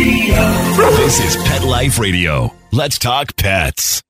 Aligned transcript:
Radio. 0.00 0.34
This 0.96 1.20
is 1.20 1.36
Pet 1.44 1.62
Life 1.62 1.98
Radio. 1.98 2.54
Let's 2.72 2.98
talk 2.98 3.36
pets. 3.36 4.00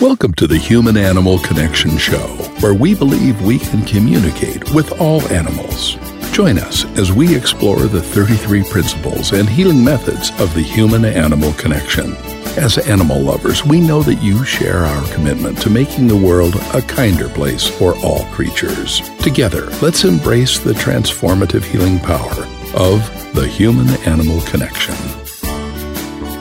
Welcome 0.00 0.34
to 0.34 0.46
the 0.46 0.56
Human 0.56 0.96
Animal 0.96 1.40
Connection 1.40 1.98
Show, 1.98 2.28
where 2.60 2.72
we 2.72 2.94
believe 2.94 3.42
we 3.42 3.58
can 3.58 3.84
communicate 3.84 4.72
with 4.72 5.00
all 5.00 5.20
animals. 5.32 5.96
Join 6.30 6.58
us 6.58 6.84
as 6.96 7.10
we 7.10 7.34
explore 7.34 7.86
the 7.86 8.00
33 8.00 8.62
principles 8.70 9.32
and 9.32 9.48
healing 9.48 9.82
methods 9.82 10.30
of 10.40 10.54
the 10.54 10.62
human 10.62 11.04
animal 11.04 11.52
connection. 11.54 12.14
As 12.56 12.78
animal 12.78 13.20
lovers, 13.20 13.64
we 13.64 13.80
know 13.80 14.04
that 14.04 14.22
you 14.22 14.44
share 14.44 14.84
our 14.84 15.12
commitment 15.12 15.60
to 15.62 15.70
making 15.70 16.06
the 16.06 16.16
world 16.16 16.54
a 16.72 16.82
kinder 16.82 17.28
place 17.28 17.66
for 17.66 17.96
all 18.04 18.26
creatures. 18.26 19.00
Together, 19.18 19.66
let's 19.82 20.04
embrace 20.04 20.60
the 20.60 20.74
transformative 20.74 21.64
healing 21.64 21.98
power 21.98 22.46
of 22.74 23.34
the 23.34 23.46
human 23.46 23.88
animal 24.06 24.40
connection. 24.42 24.94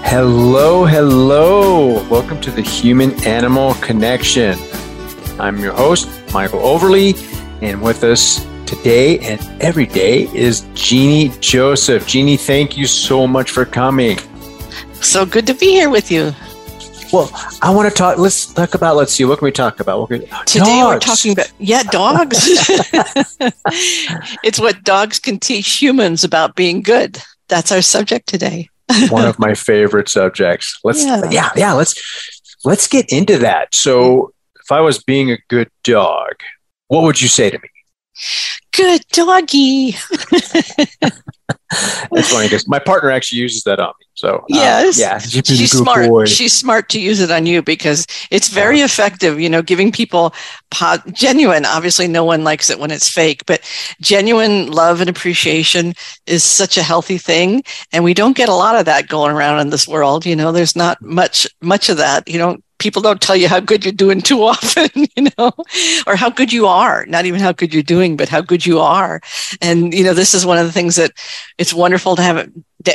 Hello, 0.03 0.85
hello. 0.85 2.07
Welcome 2.09 2.39
to 2.41 2.51
the 2.51 2.61
Human 2.61 3.11
Animal 3.25 3.73
Connection. 3.75 4.57
I'm 5.39 5.59
your 5.59 5.73
host, 5.73 6.09
Michael 6.33 6.59
Overly, 6.59 7.15
and 7.61 7.81
with 7.81 8.03
us 8.03 8.45
today 8.65 9.19
and 9.19 9.41
every 9.61 9.85
day 9.85 10.29
is 10.33 10.65
Jeannie 10.73 11.33
Joseph. 11.39 12.07
Jeannie, 12.07 12.37
thank 12.37 12.77
you 12.77 12.87
so 12.87 13.27
much 13.27 13.51
for 13.51 13.65
coming. 13.65 14.17
So 15.01 15.25
good 15.25 15.47
to 15.47 15.53
be 15.53 15.67
here 15.67 15.89
with 15.89 16.11
you. 16.11 16.33
Well, 17.11 17.29
I 17.61 17.73
want 17.73 17.89
to 17.89 17.95
talk. 17.95 18.17
Let's 18.17 18.53
talk 18.53 18.73
about. 18.73 18.95
Let's 18.95 19.11
see. 19.11 19.25
What 19.25 19.39
can 19.39 19.45
we 19.45 19.51
talk 19.51 19.81
about? 19.81 20.09
Today 20.09 20.59
dogs. 20.59 20.93
we're 20.93 20.99
talking 20.99 21.31
about 21.33 21.51
yeah, 21.59 21.83
dogs. 21.83 22.37
it's 24.43 24.59
what 24.59 24.83
dogs 24.83 25.19
can 25.19 25.37
teach 25.37 25.81
humans 25.81 26.23
about 26.23 26.55
being 26.55 26.81
good. 26.81 27.21
That's 27.49 27.71
our 27.71 27.81
subject 27.81 28.27
today. 28.27 28.69
One 29.09 29.25
of 29.25 29.37
my 29.39 29.55
favorite 29.55 30.07
subjects. 30.07 30.79
Let's 30.83 31.03
yeah. 31.03 31.29
yeah, 31.29 31.49
yeah. 31.55 31.73
Let's 31.73 32.01
let's 32.63 32.87
get 32.87 33.11
into 33.11 33.37
that. 33.39 33.75
So, 33.75 34.33
if 34.61 34.71
I 34.71 34.79
was 34.79 35.03
being 35.03 35.31
a 35.31 35.37
good 35.49 35.69
dog, 35.83 36.35
what 36.87 37.03
would 37.03 37.21
you 37.21 37.27
say 37.27 37.49
to 37.49 37.59
me? 37.59 37.69
Good 38.71 39.05
doggy. 39.11 39.95
That's 42.11 42.31
funny 42.31 42.47
because 42.47 42.67
my 42.67 42.79
partner 42.79 43.11
actually 43.11 43.39
uses 43.39 43.63
that 43.63 43.79
on 43.79 43.93
me. 43.99 44.05
So 44.13 44.35
um, 44.35 44.43
yes, 44.49 44.99
yeah, 44.99 45.17
she's 45.19 45.71
smart. 45.71 46.09
Boy. 46.09 46.25
She's 46.25 46.53
smart 46.53 46.89
to 46.89 46.99
use 46.99 47.21
it 47.21 47.31
on 47.31 47.45
you 47.45 47.61
because 47.61 48.05
it's 48.29 48.49
very 48.49 48.79
yeah. 48.79 48.85
effective. 48.85 49.39
You 49.39 49.49
know, 49.49 49.61
giving 49.61 49.91
people 49.91 50.33
po- 50.69 50.97
genuine. 51.11 51.65
Obviously, 51.65 52.07
no 52.07 52.25
one 52.25 52.43
likes 52.43 52.69
it 52.69 52.79
when 52.79 52.91
it's 52.91 53.07
fake, 53.09 53.45
but 53.45 53.61
genuine 54.01 54.69
love 54.69 54.99
and 55.01 55.09
appreciation 55.09 55.93
is 56.27 56.43
such 56.43 56.77
a 56.77 56.83
healthy 56.83 57.17
thing, 57.17 57.63
and 57.93 58.03
we 58.03 58.13
don't 58.13 58.35
get 58.35 58.49
a 58.49 58.53
lot 58.53 58.75
of 58.75 58.85
that 58.85 59.07
going 59.07 59.33
around 59.33 59.59
in 59.59 59.69
this 59.69 59.87
world. 59.87 60.25
You 60.25 60.35
know, 60.35 60.51
there's 60.51 60.75
not 60.75 61.01
much 61.01 61.47
much 61.61 61.89
of 61.89 61.97
that. 61.97 62.27
You 62.27 62.37
don't 62.37 62.63
people 62.81 63.01
don't 63.01 63.21
tell 63.21 63.35
you 63.35 63.47
how 63.47 63.59
good 63.59 63.85
you're 63.85 63.93
doing 63.93 64.21
too 64.21 64.43
often, 64.53 64.89
you 65.15 65.27
know, 65.37 65.51
or 66.07 66.15
how 66.15 66.29
good 66.29 66.51
you 66.51 66.65
are, 66.65 67.05
not 67.05 67.25
even 67.25 67.39
how 67.39 67.51
good 67.51 67.73
you're 67.73 67.83
doing, 67.83 68.17
but 68.17 68.27
how 68.27 68.41
good 68.41 68.65
you 68.65 68.79
are. 68.79 69.21
And, 69.61 69.93
you 69.93 70.03
know, 70.03 70.13
this 70.13 70.33
is 70.33 70.45
one 70.45 70.57
of 70.57 70.65
the 70.65 70.71
things 70.71 70.95
that 70.95 71.11
it's 71.57 71.73
wonderful 71.73 72.15
to 72.15 72.21
have 72.21 72.51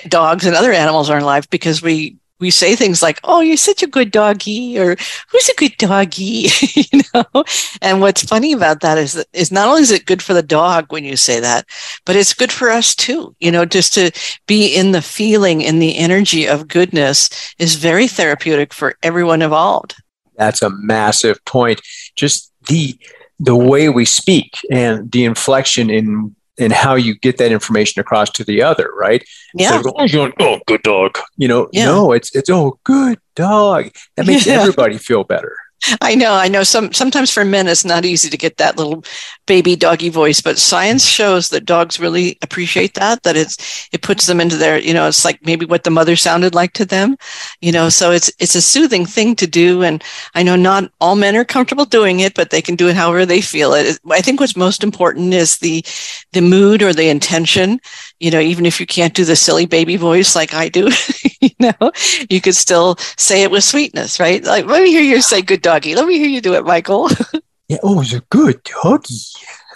dogs 0.09 0.45
and 0.45 0.57
other 0.57 0.73
animals 0.73 1.09
in 1.09 1.15
our 1.15 1.23
life 1.23 1.49
because 1.49 1.81
we 1.81 2.17
we 2.39 2.51
say 2.51 2.77
things 2.77 3.03
like, 3.03 3.21
"Oh, 3.25 3.41
you're 3.41 3.57
such 3.57 3.83
a 3.83 3.87
good 3.87 4.11
doggy," 4.11 4.79
or 4.79 4.97
"Who's 5.31 5.49
a 5.49 5.55
good 5.55 5.77
doggy?" 5.79 6.49
you 6.75 7.01
know. 7.15 7.45
And 7.81 8.01
what's 8.01 8.23
funny 8.23 8.53
about 8.53 8.81
that 8.81 8.99
is 8.99 9.15
that 9.15 9.27
is 9.33 9.51
not 9.51 9.69
only 9.69 9.83
is 9.83 9.91
it 9.91 10.07
good 10.07 10.23
for 10.23 10.35
the 10.35 10.43
dog 10.43 10.93
when 10.93 11.05
you 11.05 11.17
say 11.17 11.41
that, 11.41 11.67
but 12.05 12.17
it's 12.17 12.35
good 12.35 12.53
for 12.53 12.71
us 12.71 12.95
too. 12.95 13.35
You 13.41 13.51
know, 13.51 13.65
just 13.65 13.95
to 13.95 14.11
be 14.47 14.75
in 14.75 14.93
the 14.93 15.03
feeling, 15.03 15.63
in 15.63 15.79
the 15.79 15.97
energy 15.97 16.47
of 16.47 16.69
goodness, 16.69 17.31
is 17.59 17.77
very 17.77 18.09
therapeutic 18.09 18.75
for 18.75 18.97
everyone 19.03 19.43
involved. 19.43 19.95
That's 20.37 20.63
a 20.63 20.71
massive 20.71 21.43
point. 21.45 21.81
Just 22.15 22.53
the 22.69 22.99
the 23.39 23.57
way 23.57 23.89
we 23.89 24.05
speak 24.05 24.59
and 24.71 25.11
the 25.13 25.25
inflection 25.25 25.91
in 25.91 26.36
and 26.59 26.73
how 26.73 26.95
you 26.95 27.15
get 27.15 27.39
that 27.39 27.53
information 27.53 28.01
across 28.01 28.31
to 28.31 28.45
the 28.45 28.63
other, 28.63 28.91
right? 28.95 29.25
Yeah. 29.55 29.83
So, 29.83 29.93
oh, 29.97 30.33
oh, 30.41 30.61
good 30.67 30.83
dog. 30.83 31.19
You 31.37 31.49
know, 31.49 31.69
yeah. 31.73 31.87
no, 31.87 32.13
it's 32.13 32.35
it's 32.35 32.51
oh, 32.51 32.79
good 32.85 33.19
dog. 33.35 33.91
That 34.17 34.27
makes 34.27 34.47
yeah. 34.47 34.61
everybody 34.61 34.99
feel 34.99 35.25
better. 35.25 35.57
I 36.01 36.15
know, 36.15 36.35
I 36.35 36.49
know. 36.49 36.63
Some 36.63 36.93
sometimes 36.93 37.31
for 37.31 37.45
men 37.45 37.69
it's 37.69 37.85
not 37.85 38.05
easy 38.05 38.29
to 38.31 38.37
get 38.37 38.57
that 38.57 38.77
little 38.77 39.05
baby 39.47 39.77
doggy 39.77 40.09
voice, 40.09 40.41
but 40.41 40.59
science 40.59 41.05
shows 41.07 41.49
that 41.51 41.65
dogs 41.67 42.01
really 42.01 42.39
appreciate 42.43 42.95
that. 42.95 43.23
That 43.23 43.37
it's 43.37 43.89
it 43.93 44.03
puts 44.03 44.27
them 44.27 44.41
into 44.41 44.57
their, 44.57 44.79
you 44.79 44.95
know, 44.95 45.07
it's 45.07 45.25
like 45.25 45.45
maybe 45.45 45.67
what 45.67 45.85
the 45.85 45.91
mother 45.91 46.17
sounded 46.17 46.55
like 46.55 46.73
to 46.75 46.85
them, 46.85 47.17
you 47.61 47.73
know. 47.73 47.89
So 47.89 48.11
it's 48.11 48.33
it's 48.39 48.55
a 48.55 48.63
soothing 48.63 49.07
thing 49.07 49.37
to 49.37 49.47
do, 49.47 49.83
and 49.83 50.03
I 50.35 50.43
know 50.43 50.57
not 50.57 50.91
all 51.01 51.15
men 51.15 51.37
are 51.37 51.45
comfortable 51.45 51.85
doing 51.85 52.21
it, 52.21 52.35
but 52.35 52.51
they 52.51 52.63
can 52.63 52.75
do 52.75 52.89
it 52.89 52.97
however 52.97 53.25
they 53.27 53.41
feel 53.41 53.75
it. 53.75 53.99
I 54.11 54.21
think 54.23 54.41
what's 54.41 54.57
most 54.57 54.83
important 54.83 55.35
is 55.35 55.59
the 55.59 55.85
the 56.33 56.41
mood 56.43 56.83
or 56.83 56.93
the 56.93 57.09
intention. 57.09 57.81
You 58.21 58.31
know, 58.31 58.41
even 58.41 58.65
if 58.67 58.81
you 58.81 58.87
can't 58.87 59.15
do 59.15 59.25
the 59.25 59.37
silly 59.37 59.67
baby 59.67 59.97
voice 59.97 60.35
like 60.35 60.55
I 60.55 60.69
do, 60.69 60.91
you 61.41 61.51
know, 61.61 61.93
you 62.31 62.41
could 62.41 62.57
still 62.57 62.97
say 63.17 63.43
it 63.43 63.51
with 63.51 63.65
sweetness, 63.65 64.19
right? 64.19 64.43
Like 64.43 64.67
let 64.67 64.83
me 64.83 64.91
hear 64.91 65.03
you 65.03 65.21
say 65.23 65.43
good 65.43 65.63
doggy. 65.63 65.95
Let 65.95 66.07
me 66.07 66.19
hear 66.19 66.29
you 66.29 66.41
do 66.41 66.55
it, 66.55 66.65
Michael. 66.65 67.11
yeah, 67.69 67.79
oh, 67.83 68.01
it's 68.01 68.15
a 68.15 68.21
good 68.31 68.63
doggy. 68.63 69.15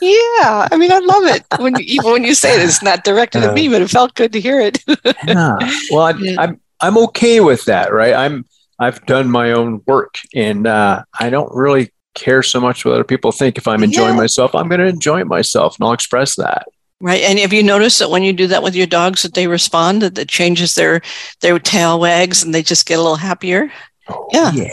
Yeah, 0.00 0.68
I 0.72 0.76
mean, 0.78 0.90
I 0.90 0.98
love 0.98 1.24
it 1.24 1.44
when 1.58 1.76
you, 1.76 1.84
even 1.86 2.12
when 2.12 2.24
you 2.24 2.34
say 2.34 2.54
it, 2.54 2.62
it's 2.62 2.82
not 2.82 3.04
directed 3.04 3.44
uh, 3.44 3.48
at 3.48 3.54
me, 3.54 3.68
but 3.68 3.82
it 3.82 3.90
felt 3.90 4.14
good 4.14 4.32
to 4.32 4.40
hear 4.40 4.58
it. 4.58 4.82
yeah. 5.26 5.58
Well, 5.90 6.06
I'm, 6.06 6.18
yeah. 6.20 6.36
I'm 6.38 6.60
I'm 6.80 6.96
okay 6.98 7.40
with 7.40 7.66
that, 7.66 7.92
right? 7.92 8.14
I'm 8.14 8.46
I've 8.78 9.04
done 9.04 9.30
my 9.30 9.52
own 9.52 9.82
work, 9.86 10.18
and 10.34 10.66
uh, 10.66 11.04
I 11.18 11.28
don't 11.28 11.54
really 11.54 11.92
care 12.14 12.42
so 12.42 12.60
much 12.60 12.84
what 12.84 12.94
other 12.94 13.04
people 13.04 13.30
think. 13.30 13.58
If 13.58 13.68
I'm 13.68 13.84
enjoying 13.84 14.14
yeah. 14.14 14.22
myself, 14.22 14.54
I'm 14.54 14.68
going 14.68 14.80
to 14.80 14.86
enjoy 14.86 15.24
myself, 15.24 15.78
and 15.78 15.86
I'll 15.86 15.92
express 15.92 16.36
that. 16.36 16.66
Right. 17.00 17.22
And 17.22 17.38
have 17.38 17.52
you 17.52 17.62
noticed 17.62 17.98
that 17.98 18.10
when 18.10 18.22
you 18.22 18.32
do 18.34 18.46
that 18.48 18.62
with 18.62 18.74
your 18.74 18.86
dogs 18.86 19.22
that 19.22 19.32
they 19.32 19.46
respond, 19.46 20.02
that 20.02 20.18
it 20.18 20.28
changes 20.28 20.74
their 20.74 21.00
their 21.40 21.58
tail 21.58 21.98
wags 21.98 22.42
and 22.42 22.54
they 22.54 22.62
just 22.62 22.86
get 22.86 22.98
a 22.98 23.02
little 23.02 23.16
happier? 23.16 23.72
Oh, 24.08 24.28
yeah. 24.32 24.52
Yeah. 24.52 24.68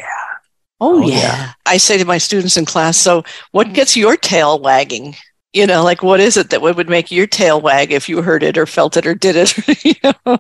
Oh, 0.81 1.03
oh 1.03 1.07
yeah. 1.07 1.17
yeah. 1.17 1.51
I 1.65 1.77
say 1.77 1.97
to 1.97 2.05
my 2.05 2.17
students 2.17 2.57
in 2.57 2.65
class, 2.65 2.97
so 2.97 3.23
what 3.51 3.73
gets 3.73 3.95
your 3.95 4.17
tail 4.17 4.59
wagging? 4.59 5.15
You 5.57 5.66
know, 5.66 5.84
like 5.84 6.03
what 6.03 6.19
is 6.19 6.38
it 6.38 6.51
that 6.51 6.62
would 6.62 6.88
make 6.88 7.12
your 7.12 7.25
tail 7.25 7.59
wag 7.59 7.91
if 7.91 8.07
you 8.07 8.22
heard 8.22 8.44
it 8.44 8.59
or 8.59 8.68
felt 8.68 8.95
it 8.95 9.07
or 9.07 9.16
did 9.16 9.35
it? 9.35 9.57
you 9.84 9.95
know? 10.03 10.38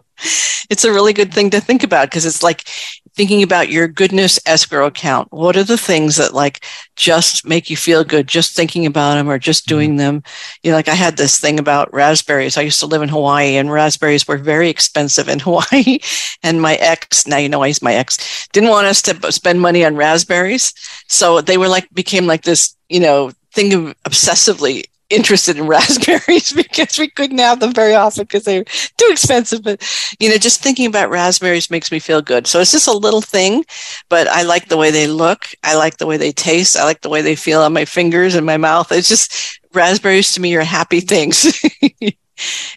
It's 0.69 0.83
a 0.83 0.93
really 0.93 1.11
good 1.11 1.33
thing 1.33 1.49
to 1.49 1.59
think 1.59 1.81
about 1.81 2.11
because 2.11 2.23
it's 2.23 2.43
like 2.43 2.69
thinking 3.15 3.41
about 3.41 3.69
your 3.69 3.87
goodness 3.87 4.39
escrow 4.45 4.85
account. 4.85 5.31
What 5.31 5.57
are 5.57 5.63
the 5.63 5.75
things 5.75 6.17
that 6.17 6.35
like 6.35 6.63
just 6.95 7.47
make 7.47 7.67
you 7.67 7.75
feel 7.75 8.03
good, 8.03 8.27
just 8.27 8.55
thinking 8.55 8.85
about 8.85 9.15
them 9.15 9.27
or 9.27 9.39
just 9.39 9.65
mm-hmm. 9.65 9.75
doing 9.75 9.95
them? 9.95 10.21
You 10.61 10.69
know, 10.69 10.77
like 10.77 10.87
I 10.87 10.93
had 10.93 11.17
this 11.17 11.39
thing 11.39 11.57
about 11.57 11.91
raspberries. 11.91 12.55
I 12.55 12.61
used 12.61 12.79
to 12.81 12.85
live 12.85 13.01
in 13.01 13.09
Hawaii 13.09 13.55
and 13.55 13.71
raspberries 13.71 14.27
were 14.27 14.37
very 14.37 14.69
expensive 14.69 15.29
in 15.29 15.39
Hawaii. 15.47 15.97
And 16.43 16.61
my 16.61 16.75
ex, 16.75 17.25
now 17.25 17.37
you 17.37 17.49
know 17.49 17.57
why 17.57 17.69
he's 17.69 17.81
my 17.81 17.95
ex, 17.95 18.47
didn't 18.49 18.69
want 18.69 18.85
us 18.85 19.01
to 19.01 19.31
spend 19.31 19.61
money 19.61 19.83
on 19.83 19.95
raspberries. 19.95 20.75
So 21.07 21.41
they 21.41 21.57
were 21.57 21.69
like, 21.69 21.91
became 21.91 22.27
like 22.27 22.43
this, 22.43 22.75
you 22.87 22.99
know, 22.99 23.31
thing 23.51 23.73
of 23.73 23.95
obsessively 24.03 24.83
interested 25.09 25.57
in 25.57 25.67
raspberries 25.67 26.51
because 26.55 26.97
we 26.97 27.09
couldn't 27.09 27.37
have 27.39 27.59
them 27.59 27.73
very 27.73 27.95
often 27.95 28.23
because 28.23 28.43
they're 28.43 28.63
too 28.63 29.07
expensive. 29.09 29.63
But, 29.63 29.81
you 30.19 30.29
know, 30.29 30.37
just 30.37 30.61
thinking 30.61 30.85
about 30.85 31.09
raspberries 31.09 31.71
makes 31.71 31.91
me 31.91 31.99
feel 31.99 32.21
good. 32.21 32.47
So 32.47 32.59
it's 32.59 32.71
just 32.71 32.87
a 32.87 32.93
little 32.93 33.21
thing, 33.21 33.65
but 34.09 34.27
I 34.27 34.43
like 34.43 34.67
the 34.67 34.77
way 34.77 34.91
they 34.91 35.07
look. 35.07 35.45
I 35.63 35.75
like 35.75 35.97
the 35.97 36.07
way 36.07 36.17
they 36.17 36.31
taste. 36.31 36.77
I 36.77 36.83
like 36.83 37.01
the 37.01 37.09
way 37.09 37.21
they 37.21 37.35
feel 37.35 37.61
on 37.61 37.73
my 37.73 37.85
fingers 37.85 38.35
and 38.35 38.45
my 38.45 38.57
mouth. 38.57 38.91
It's 38.91 39.09
just 39.09 39.59
raspberries 39.73 40.33
to 40.33 40.41
me 40.41 40.55
are 40.55 40.61
happy 40.61 40.99
things. 40.99 41.45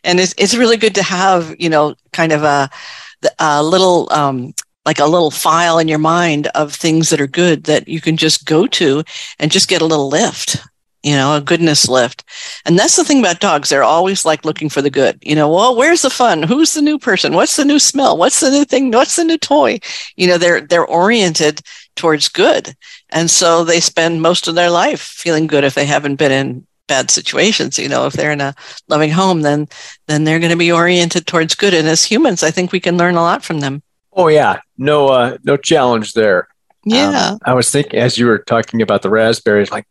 and 0.04 0.20
it's, 0.20 0.34
it's 0.38 0.56
really 0.56 0.76
good 0.76 0.94
to 0.96 1.02
have, 1.02 1.54
you 1.58 1.68
know, 1.68 1.94
kind 2.12 2.32
of 2.32 2.42
a, 2.42 2.70
a 3.38 3.62
little, 3.62 4.08
um, 4.12 4.54
like 4.86 4.98
a 4.98 5.06
little 5.06 5.30
file 5.30 5.78
in 5.78 5.88
your 5.88 5.98
mind 5.98 6.46
of 6.48 6.72
things 6.72 7.10
that 7.10 7.20
are 7.20 7.26
good 7.26 7.64
that 7.64 7.86
you 7.86 8.00
can 8.00 8.16
just 8.16 8.46
go 8.46 8.66
to 8.66 9.04
and 9.38 9.52
just 9.52 9.68
get 9.68 9.82
a 9.82 9.86
little 9.86 10.08
lift 10.08 10.56
you 11.02 11.14
know, 11.14 11.34
a 11.34 11.40
goodness 11.40 11.88
lift. 11.88 12.24
And 12.66 12.78
that's 12.78 12.96
the 12.96 13.04
thing 13.04 13.20
about 13.20 13.40
dogs. 13.40 13.68
They're 13.68 13.82
always 13.82 14.24
like 14.24 14.44
looking 14.44 14.68
for 14.68 14.82
the 14.82 14.90
good. 14.90 15.18
You 15.22 15.34
know, 15.34 15.52
well, 15.52 15.74
where's 15.76 16.02
the 16.02 16.10
fun? 16.10 16.42
Who's 16.42 16.74
the 16.74 16.82
new 16.82 16.98
person? 16.98 17.32
What's 17.32 17.56
the 17.56 17.64
new 17.64 17.78
smell? 17.78 18.16
What's 18.16 18.40
the 18.40 18.50
new 18.50 18.64
thing? 18.64 18.90
What's 18.90 19.16
the 19.16 19.24
new 19.24 19.38
toy? 19.38 19.80
You 20.16 20.28
know, 20.28 20.38
they're 20.38 20.60
they're 20.60 20.86
oriented 20.86 21.62
towards 21.96 22.28
good. 22.28 22.74
And 23.10 23.30
so 23.30 23.64
they 23.64 23.80
spend 23.80 24.22
most 24.22 24.46
of 24.46 24.54
their 24.54 24.70
life 24.70 25.00
feeling 25.00 25.46
good 25.46 25.64
if 25.64 25.74
they 25.74 25.86
haven't 25.86 26.16
been 26.16 26.32
in 26.32 26.66
bad 26.86 27.10
situations. 27.10 27.78
You 27.78 27.88
know, 27.88 28.06
if 28.06 28.12
they're 28.12 28.32
in 28.32 28.40
a 28.40 28.54
loving 28.88 29.10
home, 29.10 29.40
then 29.40 29.68
then 30.06 30.24
they're 30.24 30.40
going 30.40 30.50
to 30.50 30.56
be 30.56 30.72
oriented 30.72 31.26
towards 31.26 31.54
good. 31.54 31.72
And 31.72 31.88
as 31.88 32.04
humans, 32.04 32.42
I 32.42 32.50
think 32.50 32.72
we 32.72 32.80
can 32.80 32.98
learn 32.98 33.16
a 33.16 33.22
lot 33.22 33.42
from 33.42 33.60
them. 33.60 33.82
Oh 34.12 34.28
yeah. 34.28 34.60
No 34.76 35.08
uh 35.08 35.38
no 35.44 35.56
challenge 35.56 36.12
there. 36.12 36.48
Yeah. 36.84 37.30
Um, 37.32 37.38
I 37.44 37.54
was 37.54 37.70
thinking 37.70 38.00
as 38.00 38.18
you 38.18 38.26
were 38.26 38.38
talking 38.38 38.82
about 38.82 39.02
the 39.02 39.10
raspberries, 39.10 39.70
like 39.70 39.86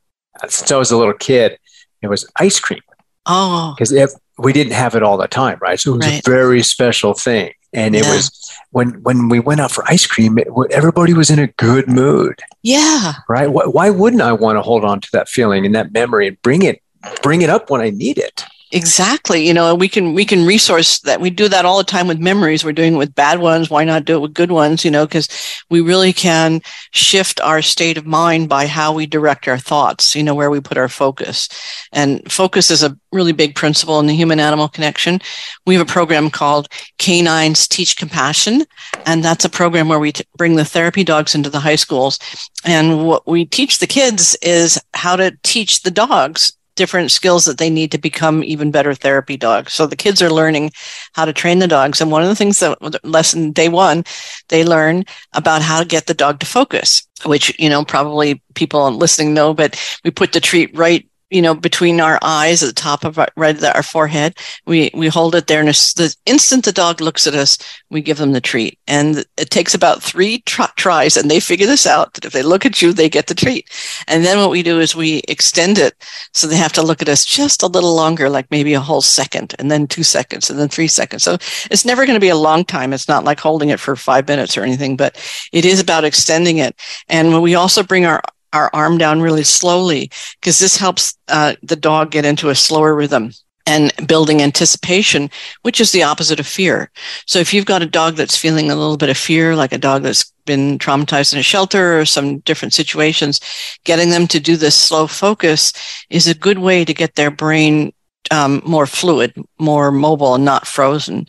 since 0.47 0.71
I 0.71 0.77
was 0.77 0.91
a 0.91 0.97
little 0.97 1.13
kid, 1.13 1.57
it 2.01 2.07
was 2.07 2.29
ice 2.37 2.59
cream. 2.59 2.81
Oh, 3.25 3.73
because 3.77 3.91
if 3.91 4.11
we 4.37 4.53
didn't 4.53 4.73
have 4.73 4.95
it 4.95 5.03
all 5.03 5.17
the 5.17 5.27
time, 5.27 5.57
right? 5.61 5.79
So 5.79 5.93
it 5.93 5.97
was 5.97 6.07
right. 6.07 6.19
a 6.25 6.29
very 6.29 6.63
special 6.63 7.13
thing. 7.13 7.53
And 7.73 7.95
it 7.95 8.03
yeah. 8.03 8.15
was 8.15 8.51
when 8.71 9.03
when 9.03 9.29
we 9.29 9.39
went 9.39 9.61
out 9.61 9.71
for 9.71 9.83
ice 9.87 10.07
cream, 10.07 10.39
it, 10.39 10.47
everybody 10.71 11.13
was 11.13 11.29
in 11.29 11.37
a 11.37 11.47
good 11.47 11.87
mood. 11.87 12.39
Yeah. 12.63 13.13
Right. 13.27 13.51
Why, 13.51 13.65
why 13.65 13.89
wouldn't 13.91 14.23
I 14.23 14.31
want 14.31 14.57
to 14.57 14.63
hold 14.63 14.83
on 14.83 15.01
to 15.01 15.09
that 15.11 15.29
feeling 15.29 15.65
and 15.65 15.75
that 15.75 15.93
memory 15.93 16.27
and 16.27 16.41
bring 16.41 16.63
it 16.63 16.81
bring 17.21 17.43
it 17.43 17.49
up 17.49 17.69
when 17.69 17.81
I 17.81 17.91
need 17.91 18.17
it? 18.17 18.43
Exactly. 18.71 19.47
You 19.47 19.53
know, 19.55 19.73
we 19.73 19.89
can 19.89 20.13
we 20.13 20.25
can 20.25 20.45
resource 20.45 20.99
that. 20.99 21.19
We 21.19 21.31
do 21.31 21.47
that 21.49 21.65
all 21.65 21.79
the 21.79 21.83
time 21.83 22.07
with 22.07 22.19
memories. 22.19 22.63
We're 22.63 22.71
doing 22.71 22.93
it 22.93 22.97
with 22.97 23.15
bad 23.15 23.39
ones. 23.39 23.67
Why 23.67 23.83
not 23.83 24.05
do 24.05 24.17
it 24.17 24.19
with 24.21 24.35
good 24.35 24.51
ones? 24.51 24.85
You 24.85 24.91
know, 24.91 25.07
because 25.07 25.27
we 25.71 25.81
really 25.81 26.13
can 26.13 26.61
shift 26.91 27.41
our 27.41 27.63
state 27.63 27.97
of 27.97 28.05
mind 28.05 28.47
by 28.47 28.67
how 28.67 28.93
we 28.93 29.07
direct 29.07 29.47
our 29.47 29.57
thoughts. 29.57 30.15
You 30.15 30.21
know, 30.21 30.35
where 30.35 30.51
we 30.51 30.59
put 30.59 30.77
our 30.77 30.87
focus, 30.87 31.49
and 31.93 32.31
focus 32.31 32.69
is 32.69 32.83
a 32.83 32.95
really 33.11 33.31
big 33.31 33.55
principle 33.55 33.99
in 33.99 34.05
the 34.05 34.15
human 34.15 34.39
animal 34.39 34.67
connection. 34.67 35.19
We 35.65 35.73
have 35.73 35.89
a 35.89 35.91
program 35.91 36.29
called 36.29 36.67
Canines 36.99 37.67
Teach 37.67 37.97
Compassion, 37.97 38.65
and 39.07 39.23
that's 39.23 39.45
a 39.45 39.49
program 39.49 39.87
where 39.87 39.97
we 39.97 40.11
t- 40.11 40.23
bring 40.37 40.57
the 40.57 40.65
therapy 40.65 41.03
dogs 41.03 41.33
into 41.33 41.49
the 41.49 41.59
high 41.59 41.75
schools, 41.75 42.19
and 42.63 43.07
what 43.07 43.27
we 43.27 43.45
teach 43.45 43.79
the 43.79 43.87
kids 43.87 44.37
is 44.43 44.79
how 44.93 45.15
to 45.15 45.35
teach 45.41 45.81
the 45.81 45.89
dogs 45.91 46.53
different 46.79 47.11
skills 47.11 47.43
that 47.43 47.57
they 47.57 47.69
need 47.69 47.91
to 47.91 47.97
become 47.97 48.41
even 48.41 48.71
better 48.71 48.95
therapy 48.95 49.35
dogs. 49.35 49.73
So 49.73 49.85
the 49.85 49.97
kids 49.97 50.21
are 50.21 50.31
learning 50.31 50.71
how 51.11 51.25
to 51.25 51.33
train 51.33 51.59
the 51.59 51.67
dogs. 51.67 51.99
And 51.99 52.09
one 52.09 52.23
of 52.23 52.29
the 52.29 52.35
things 52.35 52.59
that 52.59 52.79
lesson 53.03 53.51
day 53.51 53.67
one, 53.67 54.05
they 54.47 54.63
learn 54.63 55.03
about 55.33 55.61
how 55.61 55.79
to 55.79 55.85
get 55.85 56.07
the 56.07 56.13
dog 56.13 56.39
to 56.39 56.45
focus, 56.45 57.05
which, 57.25 57.51
you 57.59 57.69
know, 57.69 57.83
probably 57.83 58.41
people 58.55 58.89
listening 58.91 59.33
know, 59.33 59.53
but 59.53 59.75
we 60.05 60.09
put 60.09 60.31
the 60.31 60.39
treat 60.39 60.75
right 60.77 61.05
you 61.29 61.41
know, 61.41 61.53
between 61.53 62.01
our 62.01 62.17
eyes 62.21 62.63
at 62.63 62.67
the 62.67 62.73
top 62.73 63.03
of 63.03 63.19
our, 63.19 63.27
right 63.35 63.61
our 63.63 63.83
forehead. 63.83 64.37
We, 64.65 64.89
we 64.93 65.07
hold 65.07 65.35
it 65.35 65.47
there. 65.47 65.59
And 65.59 65.69
the 65.69 66.15
instant 66.25 66.65
the 66.65 66.71
dog 66.71 67.01
looks 67.01 67.27
at 67.27 67.35
us, 67.35 67.57
we 67.89 68.01
give 68.01 68.17
them 68.17 68.31
the 68.31 68.41
treat. 68.41 68.79
And 68.87 69.25
it 69.37 69.49
takes 69.49 69.73
about 69.73 70.01
three 70.01 70.41
tr- 70.45 70.63
tries 70.75 71.17
and 71.17 71.29
they 71.29 71.39
figure 71.39 71.67
this 71.67 71.85
out 71.85 72.13
that 72.13 72.25
if 72.25 72.33
they 72.33 72.41
look 72.41 72.65
at 72.65 72.81
you, 72.81 72.93
they 72.93 73.09
get 73.09 73.27
the 73.27 73.35
treat. 73.35 73.69
And 74.07 74.25
then 74.25 74.39
what 74.39 74.49
we 74.49 74.63
do 74.63 74.79
is 74.79 74.95
we 74.95 75.21
extend 75.27 75.77
it. 75.77 75.93
So 76.33 76.47
they 76.47 76.57
have 76.57 76.73
to 76.73 76.81
look 76.81 77.01
at 77.01 77.09
us 77.09 77.25
just 77.25 77.63
a 77.63 77.67
little 77.67 77.95
longer, 77.95 78.29
like 78.29 78.49
maybe 78.49 78.73
a 78.73 78.79
whole 78.79 79.01
second 79.01 79.55
and 79.59 79.69
then 79.69 79.87
two 79.87 80.03
seconds 80.03 80.49
and 80.49 80.59
then 80.59 80.69
three 80.69 80.87
seconds. 80.87 81.23
So 81.23 81.33
it's 81.69 81.85
never 81.85 82.05
going 82.05 82.15
to 82.15 82.19
be 82.19 82.29
a 82.29 82.35
long 82.35 82.65
time. 82.65 82.93
It's 82.93 83.07
not 83.07 83.23
like 83.23 83.39
holding 83.39 83.69
it 83.69 83.79
for 83.79 83.95
five 83.95 84.27
minutes 84.27 84.57
or 84.57 84.63
anything, 84.63 84.97
but 84.97 85.15
it 85.51 85.65
is 85.65 85.79
about 85.79 86.05
extending 86.05 86.57
it. 86.57 86.75
And 87.07 87.31
when 87.31 87.41
we 87.41 87.55
also 87.55 87.83
bring 87.83 88.05
our 88.05 88.21
our 88.53 88.69
arm 88.73 88.97
down 88.97 89.21
really 89.21 89.43
slowly 89.43 90.09
because 90.39 90.59
this 90.59 90.77
helps 90.77 91.17
uh, 91.27 91.55
the 91.63 91.75
dog 91.75 92.11
get 92.11 92.25
into 92.25 92.49
a 92.49 92.55
slower 92.55 92.95
rhythm 92.95 93.31
and 93.69 93.93
building 94.07 94.41
anticipation, 94.41 95.29
which 95.61 95.79
is 95.79 95.91
the 95.91 96.01
opposite 96.01 96.39
of 96.39 96.47
fear. 96.47 96.89
So 97.27 97.37
if 97.37 97.53
you've 97.53 97.67
got 97.67 97.83
a 97.83 97.85
dog 97.85 98.15
that's 98.15 98.35
feeling 98.35 98.71
a 98.71 98.75
little 98.75 98.97
bit 98.97 99.09
of 99.09 99.17
fear, 99.17 99.55
like 99.55 99.71
a 99.71 99.77
dog 99.77 100.01
that's 100.01 100.33
been 100.45 100.79
traumatized 100.79 101.33
in 101.33 101.39
a 101.39 101.43
shelter 101.43 101.99
or 101.99 102.05
some 102.05 102.39
different 102.39 102.73
situations, 102.73 103.39
getting 103.83 104.09
them 104.09 104.25
to 104.27 104.39
do 104.39 104.57
this 104.57 104.75
slow 104.75 105.05
focus 105.05 105.71
is 106.09 106.27
a 106.27 106.33
good 106.33 106.57
way 106.57 106.83
to 106.83 106.93
get 106.95 107.13
their 107.13 107.29
brain 107.29 107.93
um, 108.31 108.61
more 108.65 108.87
fluid, 108.87 109.33
more 109.59 109.91
mobile, 109.91 110.35
and 110.35 110.45
not 110.45 110.67
frozen. 110.67 111.27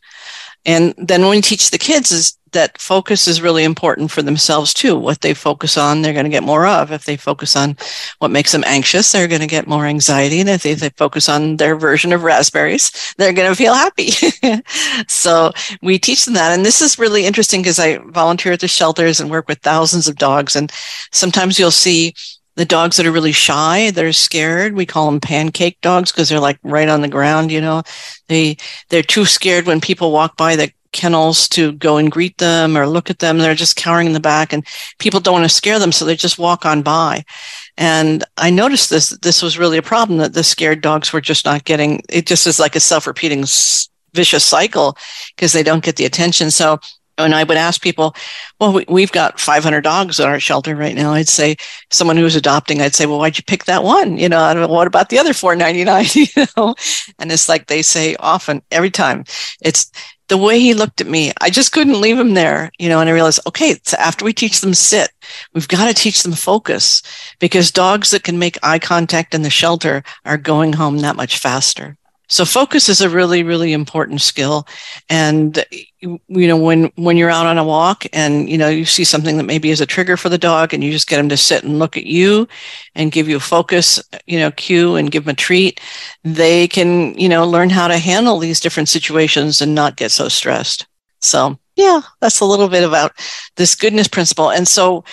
And 0.67 0.95
then 0.99 1.23
when 1.23 1.31
we 1.31 1.41
teach 1.41 1.71
the 1.71 1.79
kids 1.79 2.13
is 2.13 2.37
that 2.53 2.81
focus 2.81 3.29
is 3.29 3.41
really 3.41 3.65
important 3.65 4.11
for 4.11 4.23
themselves 4.23 4.75
too. 4.75 4.97
What 4.97 5.21
they 5.21 5.35
focus 5.35 5.77
on, 5.77 6.03
they're 6.03 6.13
going 6.13 6.25
to 6.25 6.31
get 6.31 6.43
more 6.43 6.67
of. 6.67 6.91
If 6.91 7.05
they 7.05 7.17
focus 7.17 7.55
on 7.55 7.77
what 8.19 8.31
makes 8.31 8.53
them 8.53 8.65
anxious, 8.67 9.13
they're 9.13 9.29
going 9.29 9.41
to 9.41 9.47
get 9.47 9.67
more 9.67 9.87
anxiety. 9.87 10.41
And 10.41 10.49
if 10.49 10.63
they, 10.63 10.75
they 10.75 10.91
focus 10.91 11.29
on 11.29 11.57
their 11.57 11.77
version 11.77 12.13
of 12.13 12.25
raspberries, 12.25 13.15
they're 13.19 13.33
going 13.33 13.51
to 13.51 13.57
feel 13.57 13.75
happy. 13.75 14.11
so 15.09 15.53
we 15.83 15.99
teach 15.99 16.25
them 16.25 16.35
that. 16.35 16.53
And 16.53 16.65
this 16.65 16.81
is 16.81 16.99
really 16.99 17.25
interesting 17.25 17.63
because 17.63 17.79
I 17.79 17.99
volunteer 17.99 18.53
at 18.53 18.61
the 18.61 18.69
shelters 18.69 19.21
and 19.21 19.31
work 19.31 19.49
with 19.49 19.61
thousands 19.61 20.09
of 20.09 20.17
dogs. 20.17 20.57
And 20.57 20.73
sometimes 21.13 21.59
you'll 21.59 21.71
see 21.71 22.15
the 22.61 22.67
dogs 22.67 22.99
that 22.99 23.07
are 23.07 23.13
really 23.13 23.33
shy 23.33 23.91
that 23.91 24.05
are 24.05 24.13
scared 24.13 24.75
we 24.75 24.85
call 24.85 25.07
them 25.07 25.19
pancake 25.19 25.81
dogs 25.81 26.13
because 26.13 26.29
they're 26.29 26.39
like 26.39 26.59
right 26.63 26.91
on 26.91 27.01
the 27.01 27.09
ground 27.09 27.51
you 27.51 27.61
know? 27.61 27.83
They 28.29 28.59
they're 28.91 29.03
too 29.03 29.25
scared 29.25 29.65
when 29.65 29.81
people 29.81 30.13
walk 30.13 30.37
by 30.37 30.57
the 30.57 30.71
kennels 30.93 31.49
to 31.49 31.73
go 31.73 31.97
and 31.97 32.13
greet 32.13 32.37
them 32.39 32.77
or 32.77 32.87
look 32.87 33.09
at 33.11 33.21
them. 33.21 33.39
They're 33.39 33.55
just 33.55 33.77
cowering 33.77 34.09
in 34.09 34.13
the 34.13 34.21
back 34.21 34.53
and 34.53 34.67
people 34.99 35.21
don't 35.21 35.35
want 35.35 35.45
to 35.45 35.49
scare 35.49 35.79
them 35.79 35.93
so 35.93 36.05
they 36.05 36.17
just 36.17 36.39
walk 36.39 36.67
on 36.67 36.83
by. 36.83 37.25
And 37.79 38.25
i 38.37 38.51
noticed 38.51 38.91
this 38.91 39.09
this 39.21 39.43
was 39.43 39.59
really 39.59 39.79
a 39.79 39.83
problem 39.83 40.19
that 40.19 40.35
the 40.35 40.45
scared 40.45 40.83
dogs 40.83 41.15
were 41.15 41.23
just 41.23 41.47
not 41.47 41.65
getting 41.65 42.03
it 42.11 42.27
just 42.27 42.47
is 42.47 42.61
like 42.61 42.77
a 42.77 42.81
self-repeating 42.81 43.45
vicious 44.13 44.45
cycle 44.45 44.99
because 45.35 45.53
they 45.55 45.63
don't 45.63 45.85
get 45.85 45.97
the 45.97 46.05
attention. 46.05 46.51
So 46.51 46.79
and 47.25 47.35
I 47.35 47.45
would 47.45 47.57
ask 47.57 47.83
people, 47.83 48.15
well, 48.59 48.83
we, 48.89 49.03
have 49.03 49.13
got 49.13 49.41
500 49.41 49.81
dogs 49.83 50.21
at 50.21 50.29
our 50.29 50.41
shelter 50.41 50.77
right 50.77 50.95
now. 50.95 51.13
I'd 51.13 51.29
say 51.29 51.57
someone 51.91 52.17
who's 52.17 52.37
adopting, 52.37 52.81
I'd 52.81 52.95
say, 52.95 53.07
well, 53.07 53.19
why'd 53.19 53.39
you 53.39 53.45
pick 53.45 53.65
that 53.65 53.85
one? 53.85 54.19
You 54.19 54.29
know, 54.29 54.67
what 54.69 54.87
about 54.87 55.09
the 55.09 55.19
other 55.19 55.33
499? 55.33 56.07
you 56.37 56.47
know, 56.57 56.75
and 57.19 57.33
it's 57.33 57.49
like 57.49 57.67
they 57.67 57.83
say 57.83 58.17
often, 58.17 58.63
every 58.71 58.91
time, 58.91 59.25
it's 59.61 59.91
the 60.31 60.39
way 60.39 60.61
he 60.61 60.75
looked 60.75 61.01
at 61.01 61.09
me. 61.09 61.33
I 61.41 61.51
just 61.51 61.73
couldn't 61.73 62.01
leave 62.01 62.19
him 62.19 62.35
there, 62.35 62.71
you 62.79 62.89
know. 62.89 63.01
And 63.01 63.11
I 63.11 63.13
realized, 63.13 63.41
okay, 63.49 63.79
so 63.85 63.97
after 63.99 64.25
we 64.25 64.33
teach 64.33 64.61
them 64.61 64.75
sit, 64.75 65.11
we've 65.53 65.69
got 65.69 65.89
to 65.89 65.95
teach 65.95 66.23
them 66.23 66.33
focus 66.33 67.03
because 67.41 67.73
dogs 67.73 68.13
that 68.13 68.23
can 68.23 68.39
make 68.39 68.57
eye 68.63 68.79
contact 68.79 69.35
in 69.35 69.43
the 69.43 69.51
shelter 69.51 70.03
are 70.25 70.39
going 70.39 70.73
home 70.73 70.99
that 70.99 71.17
much 71.17 71.39
faster. 71.39 71.99
So 72.31 72.45
focus 72.45 72.89
is 72.89 73.01
a 73.01 73.11
really, 73.11 73.43
really 73.43 73.73
important 73.73 74.21
skill. 74.21 74.67
And, 75.09 75.65
you 76.01 76.21
know, 76.29 76.57
when, 76.57 76.93
when 76.95 77.17
you're 77.17 77.29
out 77.29 77.47
on 77.47 77.59
a 77.59 77.65
walk 77.65 78.07
and, 78.13 78.49
you 78.49 78.57
know, 78.57 78.69
you 78.69 78.85
see 78.85 79.03
something 79.03 79.37
that 79.37 79.45
maybe 79.45 79.71
is 79.71 79.81
a 79.81 79.87
trigger 79.87 80.17
for 80.17 80.29
the 80.29 80.39
dog 80.39 80.73
and 80.73 80.83
you 80.83 80.93
just 80.93 81.09
get 81.09 81.17
them 81.17 81.29
to 81.29 81.37
sit 81.37 81.65
and 81.65 81.81
look 81.81 81.97
at 81.97 82.07
you 82.07 82.47
and 82.95 83.11
give 83.11 83.29
you 83.29 83.37
a 83.37 83.41
focus, 83.41 84.01
you 84.27 84.39
know, 84.39 84.53
cue 84.53 84.95
and 84.95 85.11
give 85.11 85.25
them 85.25 85.33
a 85.33 85.35
treat, 85.35 85.81
they 86.23 86.69
can, 86.69 87.19
you 87.19 87.29
know, 87.29 87.45
learn 87.45 87.69
how 87.69 87.89
to 87.89 87.99
handle 87.99 88.39
these 88.39 88.61
different 88.61 88.89
situations 88.89 89.61
and 89.61 89.75
not 89.75 89.97
get 89.97 90.13
so 90.13 90.29
stressed. 90.29 90.87
So 91.19 91.59
yeah, 91.75 92.01
that's 92.21 92.41
a 92.41 92.45
little 92.45 92.69
bit 92.69 92.85
about 92.85 93.13
this 93.57 93.75
goodness 93.75 94.07
principle. 94.07 94.51
And 94.51 94.69
so 94.69 95.05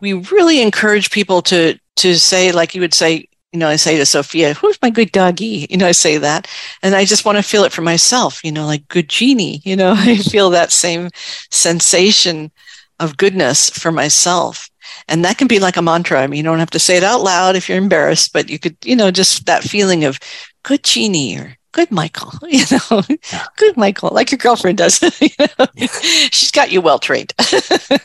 we 0.00 0.12
really 0.12 0.60
encourage 0.60 1.10
people 1.10 1.40
to, 1.42 1.78
to 1.96 2.18
say, 2.18 2.52
like 2.52 2.74
you 2.74 2.82
would 2.82 2.94
say, 2.94 3.27
you 3.52 3.58
know, 3.58 3.68
I 3.68 3.76
say 3.76 3.96
to 3.96 4.04
Sophia, 4.04 4.54
who's 4.54 4.78
my 4.82 4.90
good 4.90 5.10
doggy? 5.10 5.66
You 5.70 5.78
know, 5.78 5.86
I 5.86 5.92
say 5.92 6.18
that. 6.18 6.46
And 6.82 6.94
I 6.94 7.04
just 7.04 7.24
want 7.24 7.38
to 7.38 7.42
feel 7.42 7.64
it 7.64 7.72
for 7.72 7.80
myself, 7.80 8.44
you 8.44 8.52
know, 8.52 8.66
like 8.66 8.86
good 8.88 9.08
Jeannie. 9.08 9.62
You 9.64 9.76
know, 9.76 9.94
I 9.96 10.16
feel 10.16 10.50
that 10.50 10.72
same 10.72 11.10
sensation 11.50 12.50
of 13.00 13.16
goodness 13.16 13.70
for 13.70 13.90
myself. 13.90 14.68
And 15.06 15.24
that 15.24 15.38
can 15.38 15.48
be 15.48 15.58
like 15.58 15.76
a 15.76 15.82
mantra. 15.82 16.22
I 16.22 16.26
mean, 16.26 16.38
you 16.38 16.42
don't 16.42 16.58
have 16.58 16.70
to 16.70 16.78
say 16.78 16.96
it 16.96 17.04
out 17.04 17.22
loud 17.22 17.56
if 17.56 17.68
you're 17.68 17.78
embarrassed, 17.78 18.32
but 18.32 18.50
you 18.50 18.58
could, 18.58 18.76
you 18.84 18.96
know, 18.96 19.10
just 19.10 19.46
that 19.46 19.62
feeling 19.62 20.04
of 20.04 20.18
good 20.62 20.84
Jeannie 20.84 21.38
or 21.38 21.57
good 21.72 21.90
Michael, 21.90 22.32
you 22.48 22.64
know, 22.70 23.02
yeah. 23.08 23.44
good 23.56 23.76
Michael, 23.76 24.10
like 24.12 24.30
your 24.30 24.38
girlfriend 24.38 24.78
does. 24.78 25.00
you 25.20 25.28
know? 25.38 25.66
She's 26.30 26.50
got 26.50 26.72
you 26.72 26.80
well 26.80 26.98
trained. 26.98 27.32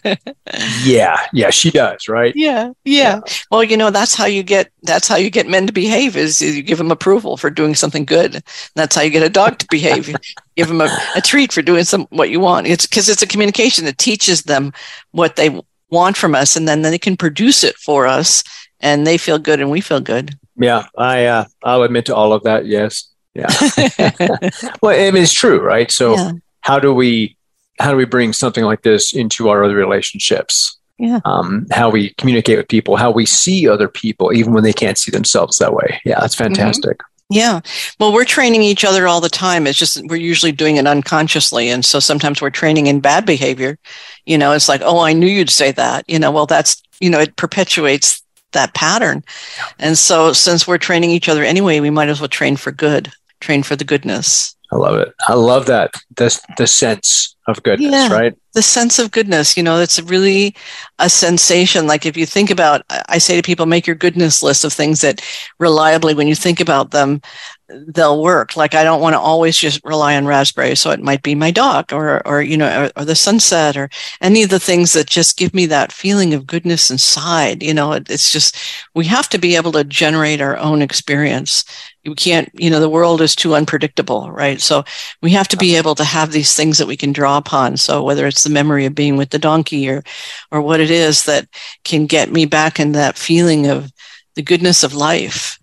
yeah, 0.84 1.20
yeah, 1.34 1.50
she 1.50 1.72
does, 1.72 2.08
right? 2.08 2.34
Yeah, 2.36 2.72
yeah, 2.84 3.16
yeah, 3.16 3.20
Well, 3.52 3.64
you 3.64 3.78
know, 3.78 3.90
that's 3.90 4.16
how 4.16 4.26
you 4.26 4.44
get 4.44 4.72
that's 4.84 5.08
how 5.08 5.16
you 5.16 5.30
get 5.30 5.48
men 5.48 5.68
to 5.68 5.74
behave 5.74 6.16
is 6.16 6.42
you 6.42 6.62
give 6.62 6.78
them 6.78 6.92
approval 6.92 7.38
for 7.38 7.50
doing 7.50 7.76
something 7.76 8.06
good. 8.06 8.44
That's 8.76 8.96
how 8.96 9.02
you 9.02 9.10
get 9.10 9.24
a 9.24 9.30
dog 9.30 9.60
to 9.60 9.68
behave. 9.70 10.14
give 10.56 10.68
them 10.68 10.82
a, 10.82 10.98
a 11.16 11.22
treat 11.22 11.52
for 11.52 11.62
doing 11.62 11.84
some 11.84 12.08
what 12.10 12.30
you 12.30 12.40
want. 12.40 12.68
It's 12.68 12.86
because 12.86 13.10
it's 13.10 13.22
a 13.22 13.28
communication 13.28 13.86
that 13.86 13.98
teaches 13.98 14.44
them 14.44 14.74
what 15.12 15.36
they 15.36 15.60
want 15.90 16.18
from 16.18 16.36
us, 16.36 16.56
and 16.56 16.68
then 16.68 16.82
they 16.82 16.98
can 16.98 17.16
produce 17.16 17.64
it 17.64 17.78
for 17.78 18.06
us, 18.08 18.44
and 18.80 19.08
they 19.08 19.18
feel 19.18 19.40
good, 19.40 19.60
and 19.60 19.72
we 19.72 19.82
feel 19.82 20.02
good. 20.02 20.38
Yeah, 20.56 20.86
I 20.98 21.26
uh, 21.26 21.46
I'll 21.64 21.84
admit 21.84 22.06
to 22.08 22.16
all 22.16 22.34
of 22.34 22.44
that. 22.44 22.66
Yes, 22.66 23.13
yeah. 23.36 23.48
well, 24.82 25.00
I 25.00 25.12
mean, 25.12 25.24
it's 25.24 25.34
true, 25.34 25.60
right? 25.60 25.90
So 25.90 26.16
yeah. 26.16 26.32
how 26.62 26.80
do 26.80 26.94
we 26.94 27.38
how 27.80 27.92
do 27.92 27.98
we 27.98 28.06
bring 28.06 28.34
something 28.34 28.64
like 28.64 28.84
this 28.84 29.14
into 29.14 29.50
our 29.50 29.64
other 29.64 29.76
relationships? 29.76 30.78
Yeah. 31.00 31.20
Um, 31.26 31.66
how 31.72 31.90
we 31.90 32.12
communicate 32.12 32.58
with 32.58 32.68
people, 32.68 32.96
how 32.96 33.12
we 33.12 33.26
see 33.26 33.68
other 33.68 33.88
people, 33.88 34.32
even 34.32 34.54
when 34.54 34.64
they 34.64 34.74
can't 34.74 34.98
see 34.98 35.12
themselves 35.12 35.58
that 35.58 35.74
way. 35.74 36.00
Yeah, 36.06 36.20
that's 36.20 36.36
mm-hmm. 36.36 36.54
fantastic. 36.54 36.98
Mm-hmm. 37.00 37.08
Yeah. 37.36 37.62
Well, 38.00 38.14
we're 38.14 38.26
training 38.26 38.62
each 38.62 38.86
other 38.86 39.08
all 39.08 39.20
the 39.20 39.30
time. 39.30 39.66
It's 39.66 39.80
just 39.80 40.00
we're 40.06 40.18
usually 40.18 40.52
doing 40.52 40.76
it 40.76 40.86
unconsciously. 40.86 41.70
And 41.70 41.84
so 41.84 42.00
sometimes 42.00 42.42
we're 42.42 42.52
training 42.52 42.88
in 42.88 43.00
bad 43.00 43.26
behavior. 43.26 43.80
You 44.26 44.38
know, 44.38 44.52
it's 44.52 44.70
like, 44.70 44.82
oh, 44.84 45.00
I 45.00 45.14
knew 45.14 45.28
you'd 45.28 45.50
say 45.50 45.72
that. 45.72 46.08
You 46.08 46.20
know, 46.20 46.32
well, 46.32 46.46
that's, 46.46 46.82
you 47.00 47.10
know, 47.10 47.20
it 47.20 47.36
perpetuates 47.36 48.22
that 48.52 48.76
pattern. 48.76 49.24
And 49.80 49.98
so 49.98 50.32
since 50.32 50.68
we're 50.68 50.78
training 50.78 51.10
each 51.10 51.28
other 51.28 51.44
anyway, 51.44 51.80
we 51.80 51.90
might 51.90 52.10
as 52.10 52.20
well 52.20 52.30
train 52.30 52.56
for 52.56 52.72
good 52.72 53.12
train 53.44 53.64
for 53.64 53.76
the 53.76 53.84
goodness. 53.84 54.56
I 54.72 54.78
love 54.78 54.96
it. 54.98 55.14
I 55.28 55.34
love 55.34 55.68
that. 55.68 55.94
The, 56.16 56.36
the 56.58 56.66
sense 56.66 57.36
of 57.48 57.62
goodness, 57.62 57.92
yeah, 57.92 58.12
right? 58.12 58.34
The 58.54 58.64
sense 58.64 58.98
of 58.98 59.12
goodness, 59.12 59.56
you 59.56 59.62
know, 59.62 59.80
it's 59.80 60.02
really 60.02 60.56
a 60.98 61.10
sensation. 61.10 61.86
Like 61.86 62.08
if 62.08 62.18
you 62.18 62.26
think 62.26 62.50
about, 62.50 62.82
I 63.08 63.20
say 63.20 63.36
to 63.36 63.46
people, 63.46 63.68
make 63.68 63.86
your 63.86 63.96
goodness 63.96 64.42
list 64.42 64.66
of 64.66 64.74
things 64.74 65.02
that 65.02 65.22
reliably, 65.60 66.16
when 66.16 66.28
you 66.28 66.36
think 66.36 66.60
about 66.60 66.90
them, 66.92 67.22
they'll 67.88 68.22
work. 68.22 68.56
Like 68.56 68.76
I 68.76 68.84
don't 68.84 69.02
want 69.02 69.14
to 69.14 69.20
always 69.20 69.58
just 69.58 69.84
rely 69.84 70.16
on 70.16 70.26
raspberry. 70.26 70.76
So 70.76 70.92
it 70.92 71.02
might 71.02 71.24
be 71.24 71.36
my 71.36 71.52
dog 71.52 71.92
or, 71.92 72.26
or, 72.28 72.42
you 72.42 72.58
know, 72.58 72.86
or, 72.86 73.02
or, 73.02 73.06
the 73.06 73.16
sunset 73.16 73.78
or 73.78 73.90
any 74.22 74.44
of 74.44 74.50
the 74.50 74.60
things 74.60 74.94
that 74.94 75.08
just 75.08 75.38
give 75.38 75.54
me 75.54 75.66
that 75.68 75.92
feeling 75.92 76.34
of 76.34 76.48
goodness 76.48 76.92
inside. 76.92 77.64
You 77.64 77.74
know, 77.74 77.94
it, 77.94 78.10
it's 78.10 78.32
just, 78.32 78.58
we 78.94 79.06
have 79.06 79.30
to 79.30 79.38
be 79.38 79.56
able 79.56 79.72
to 79.74 79.84
generate 79.84 80.42
our 80.42 80.58
own 80.58 80.82
experience. 80.82 81.66
We 82.06 82.16
can't, 82.16 82.50
you 82.54 82.70
know, 82.70 82.80
the 82.80 82.90
world 82.90 83.22
is 83.22 83.36
too 83.36 83.56
unpredictable, 83.56 84.30
right? 84.32 84.60
So 84.60 84.84
we 85.22 85.32
have 85.32 85.48
to 85.50 85.58
be 85.58 85.76
able 85.76 85.96
to 85.96 86.04
have 86.04 86.32
these 86.32 86.54
things 86.54 86.78
that 86.78 86.88
we 86.88 86.98
can 86.98 87.14
draw 87.14 87.38
upon. 87.38 87.78
So 87.78 88.04
whether 88.04 88.28
it's 88.28 88.44
the 88.44 88.50
memory 88.50 88.86
of 88.86 88.96
being 88.96 89.16
with 89.16 89.30
the 89.30 89.40
donkey 89.40 89.90
or, 89.90 90.04
or 90.52 90.62
what 90.62 90.82
it 90.82 90.92
is 90.92 91.24
that 91.26 91.48
can 91.84 92.06
get 92.06 92.32
me 92.32 92.46
back 92.46 92.80
in 92.80 92.92
that 92.94 93.18
feeling 93.18 93.68
of 93.68 93.92
the 94.36 94.42
goodness 94.42 94.84
of 94.84 94.94
life 94.94 95.60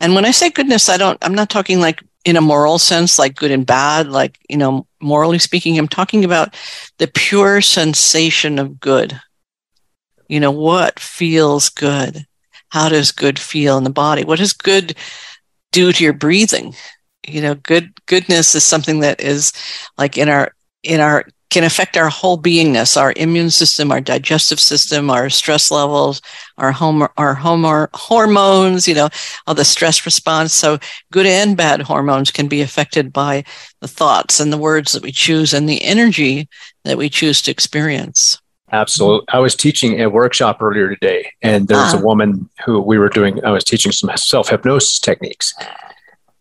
and 0.00 0.14
when 0.14 0.24
I 0.24 0.30
say 0.30 0.50
goodness, 0.50 0.88
I 0.88 0.96
don't, 0.96 1.18
I'm 1.22 1.34
not 1.34 1.50
talking 1.50 1.80
like 1.80 2.02
in 2.24 2.36
a 2.36 2.40
moral 2.40 2.78
sense, 2.78 3.18
like 3.18 3.36
good 3.36 3.50
and 3.50 3.66
bad, 3.66 4.08
like, 4.08 4.38
you 4.48 4.56
know, 4.56 4.86
morally 5.00 5.38
speaking, 5.38 5.78
I'm 5.78 5.88
talking 5.88 6.24
about 6.24 6.54
the 6.98 7.06
pure 7.06 7.60
sensation 7.60 8.58
of 8.58 8.80
good. 8.80 9.20
You 10.28 10.40
know, 10.40 10.50
what 10.50 10.98
feels 10.98 11.68
good? 11.68 12.26
How 12.70 12.88
does 12.88 13.12
good 13.12 13.38
feel 13.38 13.76
in 13.78 13.84
the 13.84 13.90
body? 13.90 14.24
What 14.24 14.38
does 14.38 14.52
good 14.52 14.96
do 15.70 15.92
to 15.92 16.02
your 16.02 16.14
breathing? 16.14 16.74
You 17.26 17.40
know, 17.40 17.54
good 17.54 17.92
goodness 18.06 18.54
is 18.54 18.64
something 18.64 19.00
that 19.00 19.20
is 19.20 19.52
like 19.96 20.16
in 20.18 20.28
our 20.28 20.54
in 20.82 21.00
our 21.00 21.26
can 21.50 21.64
affect 21.64 21.96
our 21.96 22.08
whole 22.08 22.36
beingness, 22.36 23.00
our 23.00 23.12
immune 23.16 23.50
system, 23.50 23.92
our 23.92 24.00
digestive 24.00 24.58
system, 24.58 25.10
our 25.10 25.30
stress 25.30 25.70
levels, 25.70 26.20
our 26.58 26.72
home, 26.72 27.06
our 27.16 27.34
home, 27.34 27.88
hormones, 27.94 28.88
you 28.88 28.94
know, 28.94 29.08
all 29.46 29.54
the 29.54 29.64
stress 29.64 30.04
response. 30.04 30.52
So 30.52 30.78
good 31.12 31.26
and 31.26 31.56
bad 31.56 31.82
hormones 31.82 32.30
can 32.30 32.48
be 32.48 32.60
affected 32.60 33.12
by 33.12 33.44
the 33.80 33.88
thoughts 33.88 34.40
and 34.40 34.52
the 34.52 34.58
words 34.58 34.92
that 34.92 35.02
we 35.02 35.12
choose 35.12 35.54
and 35.54 35.68
the 35.68 35.82
energy 35.82 36.48
that 36.84 36.98
we 36.98 37.08
choose 37.08 37.40
to 37.42 37.50
experience. 37.50 38.38
Absolutely. 38.72 39.26
I 39.28 39.38
was 39.38 39.54
teaching 39.54 40.00
a 40.00 40.10
workshop 40.10 40.60
earlier 40.60 40.88
today, 40.88 41.30
and 41.42 41.68
there 41.68 41.76
was 41.76 41.94
ah. 41.94 41.98
a 41.98 42.04
woman 42.04 42.50
who 42.64 42.80
we 42.80 42.98
were 42.98 43.08
doing, 43.08 43.44
I 43.44 43.52
was 43.52 43.62
teaching 43.62 43.92
some 43.92 44.10
self 44.16 44.48
hypnosis 44.48 44.98
techniques. 44.98 45.54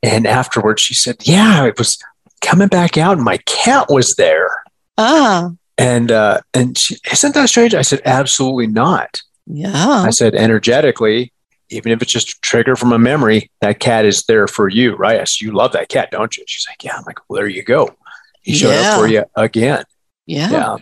And 0.02 0.26
afterwards, 0.26 0.82
she 0.82 0.96
said, 0.96 1.18
Yeah, 1.22 1.66
it 1.66 1.78
was 1.78 2.00
coming 2.42 2.70
back 2.70 2.98
out, 2.98 3.18
and 3.18 3.24
my 3.24 3.38
cat 3.46 3.88
was 3.90 4.16
there. 4.16 4.63
Ah. 4.98 5.52
And 5.78 6.12
uh, 6.12 6.42
and 6.54 6.78
she, 6.78 6.98
isn't 7.12 7.34
that 7.34 7.50
strange? 7.50 7.74
I 7.74 7.82
said, 7.82 8.02
absolutely 8.06 8.68
not. 8.68 9.22
Yeah. 9.46 9.72
I 9.76 10.12
said, 10.12 10.36
energetically, 10.36 11.34
even 11.70 11.92
if 11.92 12.02
it's 12.02 12.12
just 12.12 12.34
a 12.34 12.42
trigger 12.42 12.76
from 12.76 12.94
a 12.94 13.00
memory, 13.00 13.50
that 13.62 13.80
cat 13.80 14.06
is 14.06 14.24
there 14.24 14.48
for 14.48 14.70
you, 14.70 14.96
right? 14.96 15.20
I 15.20 15.24
said, 15.24 15.42
you 15.42 15.52
love 15.52 15.72
that 15.74 15.90
cat, 15.90 16.12
don't 16.12 16.38
you? 16.38 16.44
She's 16.48 16.68
like, 16.70 16.84
yeah. 16.84 16.96
I'm 16.96 17.04
like, 17.06 17.18
well, 17.28 17.38
there 17.38 17.48
you 17.48 17.64
go. 17.64 17.96
He 18.44 18.54
showed 18.54 18.72
yeah. 18.72 18.94
up 18.94 19.00
for 19.00 19.08
you 19.08 19.24
again. 19.36 19.84
Yeah. 20.26 20.52
Yeah. 20.52 20.78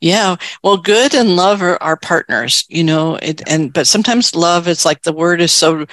Yeah. 0.00 0.36
Well, 0.62 0.76
good 0.76 1.14
and 1.14 1.36
love 1.36 1.62
are, 1.62 1.82
are 1.82 1.96
partners, 1.96 2.64
you 2.68 2.84
know, 2.84 3.16
it, 3.16 3.42
and, 3.48 3.72
but 3.72 3.86
sometimes 3.86 4.34
love 4.34 4.68
is 4.68 4.84
like 4.84 5.02
the 5.02 5.12
word 5.12 5.40
is 5.40 5.52
so 5.52 5.86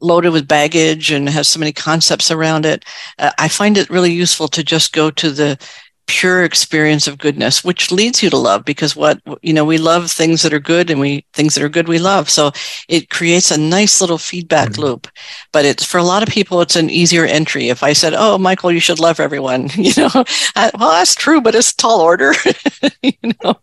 loaded 0.00 0.30
with 0.30 0.46
baggage 0.46 1.10
and 1.10 1.28
has 1.28 1.48
so 1.48 1.58
many 1.58 1.72
concepts 1.72 2.30
around 2.30 2.66
it. 2.66 2.84
Uh, 3.18 3.30
I 3.38 3.48
find 3.48 3.78
it 3.78 3.90
really 3.90 4.12
useful 4.12 4.48
to 4.48 4.62
just 4.62 4.92
go 4.92 5.10
to 5.10 5.30
the 5.30 5.58
pure 6.06 6.44
experience 6.44 7.08
of 7.08 7.18
goodness 7.18 7.64
which 7.64 7.90
leads 7.90 8.22
you 8.22 8.30
to 8.30 8.36
love 8.36 8.64
because 8.64 8.94
what 8.94 9.20
you 9.42 9.52
know 9.52 9.64
we 9.64 9.76
love 9.76 10.10
things 10.10 10.42
that 10.42 10.52
are 10.52 10.60
good 10.60 10.88
and 10.88 11.00
we 11.00 11.24
things 11.32 11.54
that 11.54 11.64
are 11.64 11.68
good 11.68 11.88
we 11.88 11.98
love. 11.98 12.30
So 12.30 12.52
it 12.88 13.10
creates 13.10 13.50
a 13.50 13.58
nice 13.58 14.00
little 14.00 14.18
feedback 14.18 14.70
mm-hmm. 14.70 14.82
loop. 14.82 15.08
But 15.52 15.64
it's 15.64 15.84
for 15.84 15.98
a 15.98 16.04
lot 16.04 16.22
of 16.22 16.28
people 16.28 16.60
it's 16.60 16.76
an 16.76 16.90
easier 16.90 17.24
entry. 17.24 17.68
If 17.68 17.82
i 17.82 17.92
said 17.92 18.14
oh 18.16 18.38
michael 18.38 18.70
you 18.70 18.80
should 18.80 19.00
love 19.00 19.18
everyone 19.20 19.68
you 19.74 19.92
know 19.96 20.24
I, 20.54 20.70
well 20.78 20.92
that's 20.92 21.14
true 21.14 21.40
but 21.40 21.54
it's 21.54 21.74
tall 21.74 22.00
order 22.00 22.32
you 23.02 23.12
know. 23.42 23.54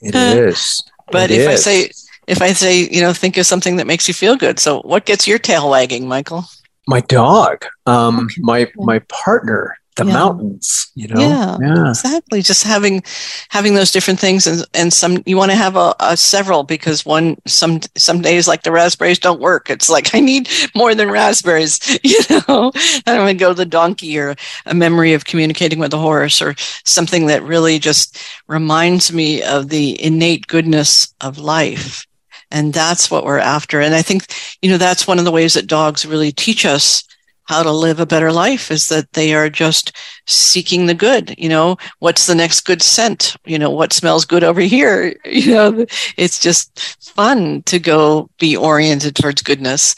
It 0.00 0.14
is. 0.14 0.82
But 1.10 1.30
it 1.30 1.40
if 1.40 1.50
is. 1.50 1.66
i 1.66 1.70
say 1.70 1.90
if 2.26 2.40
i 2.40 2.52
say 2.52 2.88
you 2.88 3.00
know 3.00 3.12
think 3.12 3.36
of 3.36 3.46
something 3.46 3.76
that 3.76 3.86
makes 3.86 4.06
you 4.06 4.14
feel 4.14 4.36
good 4.36 4.58
so 4.58 4.80
what 4.82 5.06
gets 5.06 5.26
your 5.26 5.38
tail 5.38 5.70
wagging 5.70 6.06
michael? 6.06 6.44
My 6.86 7.00
dog. 7.00 7.64
Um 7.86 8.28
my 8.38 8.70
my 8.76 9.00
partner 9.08 9.78
the 9.96 10.04
yeah. 10.04 10.12
mountains 10.12 10.84
you 10.94 11.08
know? 11.08 11.20
Yeah, 11.20 11.58
yeah, 11.60 11.88
exactly. 11.88 12.40
Just 12.40 12.64
having 12.64 13.02
having 13.48 13.74
those 13.74 13.90
different 13.90 14.20
things 14.20 14.46
and 14.46 14.64
and 14.74 14.92
some 14.92 15.22
you 15.26 15.36
want 15.36 15.50
to 15.50 15.56
have 15.56 15.76
a, 15.76 15.94
a, 16.00 16.16
several 16.16 16.62
because 16.62 17.04
one 17.04 17.36
some 17.46 17.80
some 17.96 18.22
days 18.22 18.46
like 18.46 18.62
the 18.62 18.72
raspberries 18.72 19.18
don't 19.18 19.40
work. 19.40 19.70
It's 19.70 19.90
like 19.90 20.14
i 20.14 20.20
need 20.20 20.48
more 20.74 20.94
than 20.94 21.10
raspberries 21.10 21.80
you 22.04 22.20
know? 22.30 22.72
I'm 23.06 23.16
going 23.16 23.36
to 23.36 23.40
go 23.40 23.50
to 23.50 23.54
the 23.54 23.64
donkey 23.64 24.18
or 24.18 24.36
a 24.66 24.74
memory 24.74 25.14
of 25.14 25.24
communicating 25.24 25.78
with 25.78 25.92
a 25.92 25.98
horse 25.98 26.40
or 26.40 26.54
something 26.84 27.26
that 27.26 27.42
really 27.42 27.78
just 27.78 28.18
reminds 28.46 29.12
me 29.12 29.42
of 29.42 29.68
the 29.68 30.02
innate 30.02 30.46
goodness 30.46 31.12
of 31.20 31.38
life. 31.38 32.06
And 32.50 32.72
that's 32.72 33.10
what 33.10 33.24
we're 33.24 33.38
after. 33.38 33.80
And 33.80 33.94
i 33.94 34.02
think 34.02 34.26
you 34.62 34.70
know 34.70 34.78
that's 34.78 35.08
one 35.08 35.18
of 35.18 35.24
the 35.24 35.32
ways 35.32 35.54
that 35.54 35.66
dogs 35.66 36.06
really 36.06 36.30
teach 36.30 36.64
us 36.64 37.02
how 37.44 37.62
to 37.62 37.70
live 37.70 38.00
a 38.00 38.06
better 38.06 38.32
life 38.32 38.70
is 38.70 38.88
that 38.88 39.12
they 39.12 39.34
are 39.34 39.50
just 39.50 39.92
seeking 40.26 40.86
the 40.86 40.94
good 40.94 41.34
you 41.38 41.48
know? 41.48 41.76
What's 41.98 42.26
the 42.26 42.34
next 42.34 42.62
good 42.62 42.82
scent? 42.82 43.36
You 43.44 43.58
know 43.58 43.70
what 43.70 43.92
smells 43.92 44.24
good 44.24 44.44
over 44.44 44.60
here? 44.60 45.14
You 45.34 45.52
know 45.52 45.86
it's 46.16 46.38
just 46.38 46.96
fun 47.02 47.62
to 47.64 47.78
go 47.78 48.30
be 48.38 48.56
oriented 48.56 49.16
towards 49.16 49.42
goodness 49.42 49.94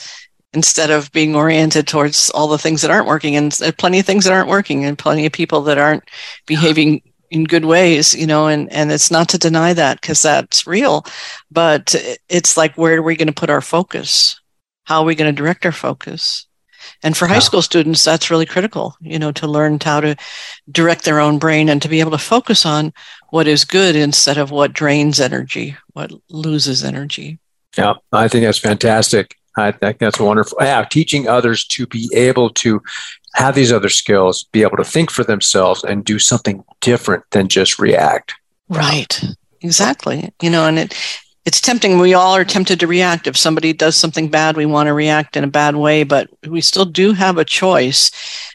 instead 0.54 0.90
of 0.90 1.12
being 1.12 1.36
oriented 1.36 1.86
towards 1.86 2.30
all 2.30 2.48
the 2.48 2.58
things 2.58 2.82
that 2.82 2.90
aren't 2.90 3.06
working 3.06 3.36
and 3.36 3.52
plenty 3.78 4.00
of 4.00 4.06
things 4.06 4.24
that 4.24 4.32
aren't 4.32 4.48
working 4.48 4.84
and 4.84 4.98
plenty 4.98 5.26
of 5.26 5.32
people 5.32 5.60
that 5.62 5.78
aren't 5.78 6.04
behaving 6.46 7.02
in 7.30 7.44
good 7.44 7.64
ways 7.64 8.14
you 8.14 8.26
know? 8.26 8.48
And 8.48 8.72
and 8.72 8.90
it's 8.90 9.10
not 9.10 9.28
to 9.30 9.38
deny 9.38 9.72
that 9.74 10.00
because 10.00 10.22
that's 10.22 10.66
real 10.66 11.04
but 11.50 11.94
it's 12.28 12.56
like 12.56 12.74
where 12.76 12.98
are 12.98 13.02
we 13.02 13.16
going 13.16 13.28
to 13.28 13.32
put 13.32 13.50
our 13.50 13.60
focus? 13.60 14.40
How 14.84 15.00
are 15.00 15.06
we 15.06 15.14
going 15.14 15.32
to 15.32 15.42
direct 15.42 15.66
our 15.66 15.72
focus 15.72 16.46
and 17.02 17.16
for 17.16 17.26
high 17.26 17.40
school 17.40 17.62
students, 17.62 18.04
that's 18.04 18.30
really 18.30 18.46
critical, 18.46 18.96
you 19.00 19.18
know, 19.18 19.32
to 19.32 19.46
learn 19.46 19.78
how 19.82 20.00
to 20.00 20.16
direct 20.70 21.04
their 21.04 21.20
own 21.20 21.38
brain 21.38 21.68
and 21.68 21.80
to 21.82 21.88
be 21.88 22.00
able 22.00 22.10
to 22.12 22.18
focus 22.18 22.66
on 22.66 22.92
what 23.30 23.46
is 23.46 23.64
good 23.64 23.96
instead 23.96 24.38
of 24.38 24.50
what 24.50 24.72
drains 24.72 25.20
energy, 25.20 25.76
what 25.92 26.10
loses 26.30 26.82
energy. 26.82 27.38
Yeah, 27.76 27.94
I 28.12 28.28
think 28.28 28.44
that's 28.44 28.58
fantastic. 28.58 29.36
I 29.56 29.72
think 29.72 29.98
that's 29.98 30.20
wonderful. 30.20 30.58
Yeah, 30.60 30.84
teaching 30.84 31.28
others 31.28 31.64
to 31.68 31.86
be 31.86 32.10
able 32.14 32.50
to 32.50 32.82
have 33.34 33.54
these 33.54 33.72
other 33.72 33.88
skills, 33.88 34.44
be 34.52 34.62
able 34.62 34.76
to 34.76 34.84
think 34.84 35.10
for 35.10 35.24
themselves 35.24 35.84
and 35.84 36.04
do 36.04 36.18
something 36.18 36.64
different 36.80 37.24
than 37.30 37.48
just 37.48 37.78
react. 37.78 38.34
Right. 38.68 39.22
Exactly. 39.60 40.32
You 40.40 40.50
know, 40.50 40.66
and 40.66 40.78
it 40.78 40.94
it's 41.46 41.60
tempting. 41.60 42.00
We 42.00 42.12
all 42.12 42.34
are 42.34 42.44
tempted 42.44 42.80
to 42.80 42.88
react. 42.88 43.28
If 43.28 43.36
somebody 43.36 43.72
does 43.72 43.96
something 43.96 44.28
bad, 44.28 44.56
we 44.56 44.66
want 44.66 44.88
to 44.88 44.92
react 44.92 45.36
in 45.36 45.44
a 45.44 45.48
bad 45.48 45.76
way, 45.76 46.02
but 46.02 46.28
we 46.44 46.60
still 46.60 46.84
do 46.84 47.12
have 47.12 47.38
a 47.38 47.44
choice. 47.44 48.10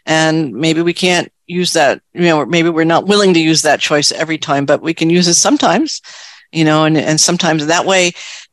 And 0.06 0.54
maybe 0.54 0.82
we 0.82 0.94
can't 0.94 1.32
use 1.48 1.72
that, 1.72 2.02
you 2.14 2.24
know, 2.24 2.46
maybe 2.46 2.70
we're 2.70 2.84
not 2.84 3.08
willing 3.08 3.34
to 3.34 3.40
use 3.40 3.62
that 3.62 3.80
choice 3.80 4.12
every 4.12 4.38
time, 4.38 4.66
but 4.66 4.82
we 4.82 4.94
can 4.94 5.10
use 5.10 5.30
it 5.30 5.36
sometimes, 5.36 6.02
you 6.52 6.66
know, 6.66 6.84
and, 6.84 6.98
and 6.98 7.20
sometimes 7.20 7.66
that 7.66 7.86
way 7.86 8.12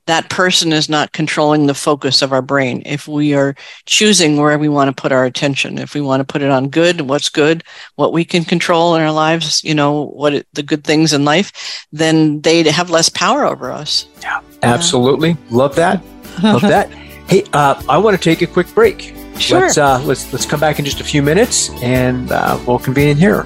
that 0.09 0.31
person 0.31 0.73
is 0.73 0.89
not 0.89 1.13
controlling 1.13 1.67
the 1.67 1.75
focus 1.75 2.23
of 2.23 2.33
our 2.33 2.41
brain. 2.41 2.83
If 2.87 3.07
we 3.07 3.35
are 3.35 3.55
choosing 3.85 4.39
where 4.39 4.59
we 4.59 4.69
want 4.71 4.89
to 4.89 5.01
put 5.01 5.13
our 5.13 5.27
attention, 5.27 5.77
if 5.77 5.93
we 5.93 6.01
want 6.01 6.21
to 6.21 6.25
put 6.25 6.41
it 6.41 6.51
on 6.51 6.71
good, 6.71 7.03
what's 7.03 7.29
good, 7.29 7.63
what 7.97 8.15
we 8.15 8.25
can 8.25 8.43
control 8.43 8.97
in 8.97 9.03
our 9.03 9.13
lives, 9.13 9.63
you 9.63 9.75
know, 9.75 10.07
what 10.07 10.33
it, 10.33 10.47
the 10.55 10.63
good 10.63 10.83
things 10.83 11.13
in 11.13 11.27
life, 11.27 11.87
then 11.93 12.41
they 12.41 12.63
have 12.71 12.89
less 12.89 13.11
power 13.11 13.45
over 13.45 13.71
us. 13.71 14.09
Yeah, 14.23 14.41
absolutely. 14.63 15.37
Love 15.51 15.77
that. 15.77 16.03
Love 16.43 16.63
that. 16.63 16.91
Hey, 17.29 17.45
uh, 17.53 17.81
I 17.87 17.99
want 17.99 18.17
to 18.17 18.23
take 18.23 18.41
a 18.41 18.47
quick 18.47 18.73
break. 18.75 19.15
Sure. 19.39 19.61
Let's, 19.61 19.77
uh, 19.77 20.03
let's, 20.05 20.33
let's 20.33 20.47
come 20.47 20.59
back 20.59 20.79
in 20.79 20.87
just 20.87 21.03
a 21.03 21.05
few 21.05 21.23
minutes 21.23 21.69
and 21.83 22.33
uh, 22.33 22.59
we'll 22.67 22.79
convene 22.79 23.09
in 23.09 23.19
here. 23.19 23.45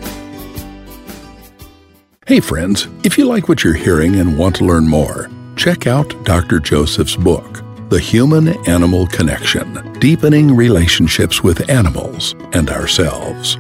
Hey, 2.24 2.38
friends, 2.38 2.86
if 3.02 3.18
you 3.18 3.24
like 3.24 3.48
what 3.48 3.64
you're 3.64 3.74
hearing 3.74 4.14
and 4.14 4.38
want 4.38 4.54
to 4.56 4.64
learn 4.64 4.86
more, 4.86 5.28
check 5.62 5.86
out 5.86 6.10
Dr. 6.24 6.58
Joseph's 6.58 7.14
book, 7.14 7.62
The 7.88 8.00
Human 8.00 8.48
Animal 8.68 9.06
Connection 9.06 9.92
Deepening 10.00 10.56
Relationships 10.56 11.44
with 11.44 11.70
Animals 11.70 12.34
and 12.52 12.68
Ourselves. 12.68 13.58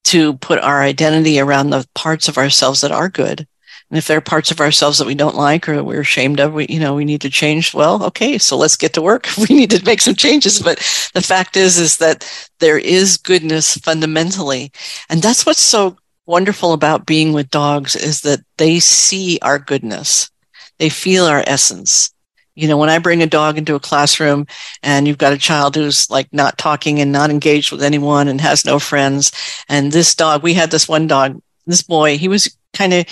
to 0.04 0.34
put 0.34 0.60
our 0.60 0.82
identity 0.82 1.40
around 1.40 1.70
the 1.70 1.86
parts 1.94 2.28
of 2.28 2.38
ourselves 2.38 2.80
that 2.82 2.92
are 2.92 3.08
good 3.08 3.46
and 3.90 3.98
if 3.98 4.08
there 4.08 4.18
are 4.18 4.22
parts 4.22 4.50
of 4.50 4.60
ourselves 4.60 4.98
that 4.98 5.06
we 5.06 5.14
don't 5.14 5.36
like 5.36 5.68
or 5.68 5.82
we're 5.82 6.00
ashamed 6.00 6.40
of, 6.40 6.52
we, 6.52 6.66
you 6.68 6.80
know, 6.80 6.94
we 6.94 7.04
need 7.04 7.20
to 7.20 7.30
change. 7.30 7.72
Well, 7.72 8.02
okay, 8.04 8.36
so 8.36 8.56
let's 8.56 8.76
get 8.76 8.92
to 8.94 9.02
work. 9.02 9.28
We 9.48 9.54
need 9.54 9.70
to 9.70 9.84
make 9.84 10.00
some 10.00 10.16
changes. 10.16 10.60
But 10.60 10.78
the 11.14 11.22
fact 11.22 11.56
is, 11.56 11.78
is 11.78 11.98
that 11.98 12.28
there 12.58 12.78
is 12.78 13.16
goodness 13.16 13.76
fundamentally. 13.76 14.72
And 15.08 15.22
that's 15.22 15.46
what's 15.46 15.60
so 15.60 15.96
wonderful 16.26 16.72
about 16.72 17.06
being 17.06 17.32
with 17.32 17.50
dogs 17.50 17.94
is 17.94 18.22
that 18.22 18.40
they 18.56 18.80
see 18.80 19.38
our 19.42 19.60
goodness. 19.60 20.30
They 20.78 20.88
feel 20.88 21.24
our 21.24 21.44
essence. 21.46 22.12
You 22.56 22.66
know, 22.66 22.78
when 22.78 22.88
I 22.88 22.98
bring 22.98 23.22
a 23.22 23.26
dog 23.26 23.56
into 23.56 23.76
a 23.76 23.80
classroom 23.80 24.46
and 24.82 25.06
you've 25.06 25.18
got 25.18 25.32
a 25.34 25.38
child 25.38 25.76
who's 25.76 26.10
like 26.10 26.26
not 26.32 26.58
talking 26.58 27.00
and 27.00 27.12
not 27.12 27.30
engaged 27.30 27.70
with 27.70 27.82
anyone 27.82 28.26
and 28.26 28.40
has 28.40 28.64
no 28.64 28.80
friends, 28.80 29.30
and 29.68 29.92
this 29.92 30.14
dog, 30.14 30.42
we 30.42 30.54
had 30.54 30.72
this 30.72 30.88
one 30.88 31.06
dog, 31.06 31.40
this 31.66 31.82
boy, 31.82 32.18
he 32.18 32.26
was 32.26 32.56
kind 32.72 32.94
of 32.94 33.06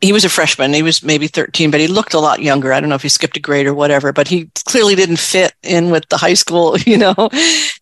he 0.00 0.12
was 0.12 0.24
a 0.24 0.28
freshman. 0.28 0.72
He 0.72 0.82
was 0.82 1.02
maybe 1.02 1.26
13, 1.26 1.70
but 1.70 1.80
he 1.80 1.86
looked 1.86 2.14
a 2.14 2.20
lot 2.20 2.42
younger. 2.42 2.72
I 2.72 2.80
don't 2.80 2.88
know 2.88 2.94
if 2.94 3.02
he 3.02 3.08
skipped 3.08 3.36
a 3.36 3.40
grade 3.40 3.66
or 3.66 3.74
whatever, 3.74 4.12
but 4.12 4.28
he 4.28 4.50
clearly 4.66 4.94
didn't 4.94 5.18
fit 5.18 5.54
in 5.62 5.90
with 5.90 6.08
the 6.08 6.16
high 6.16 6.34
school, 6.34 6.78
you 6.86 6.96
know, 6.96 7.28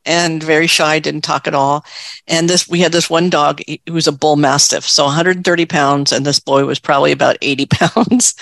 and 0.04 0.42
very 0.42 0.66
shy, 0.66 0.98
didn't 0.98 1.22
talk 1.22 1.46
at 1.46 1.54
all. 1.54 1.84
And 2.26 2.48
this, 2.48 2.68
we 2.68 2.80
had 2.80 2.92
this 2.92 3.10
one 3.10 3.30
dog, 3.30 3.60
who 3.86 3.92
was 3.92 4.06
a 4.06 4.12
bull 4.12 4.36
mastiff. 4.36 4.88
So 4.88 5.04
130 5.04 5.66
pounds. 5.66 6.12
And 6.12 6.24
this 6.24 6.38
boy 6.38 6.64
was 6.64 6.80
probably 6.80 7.12
about 7.12 7.36
80 7.42 7.66
pounds, 7.70 8.34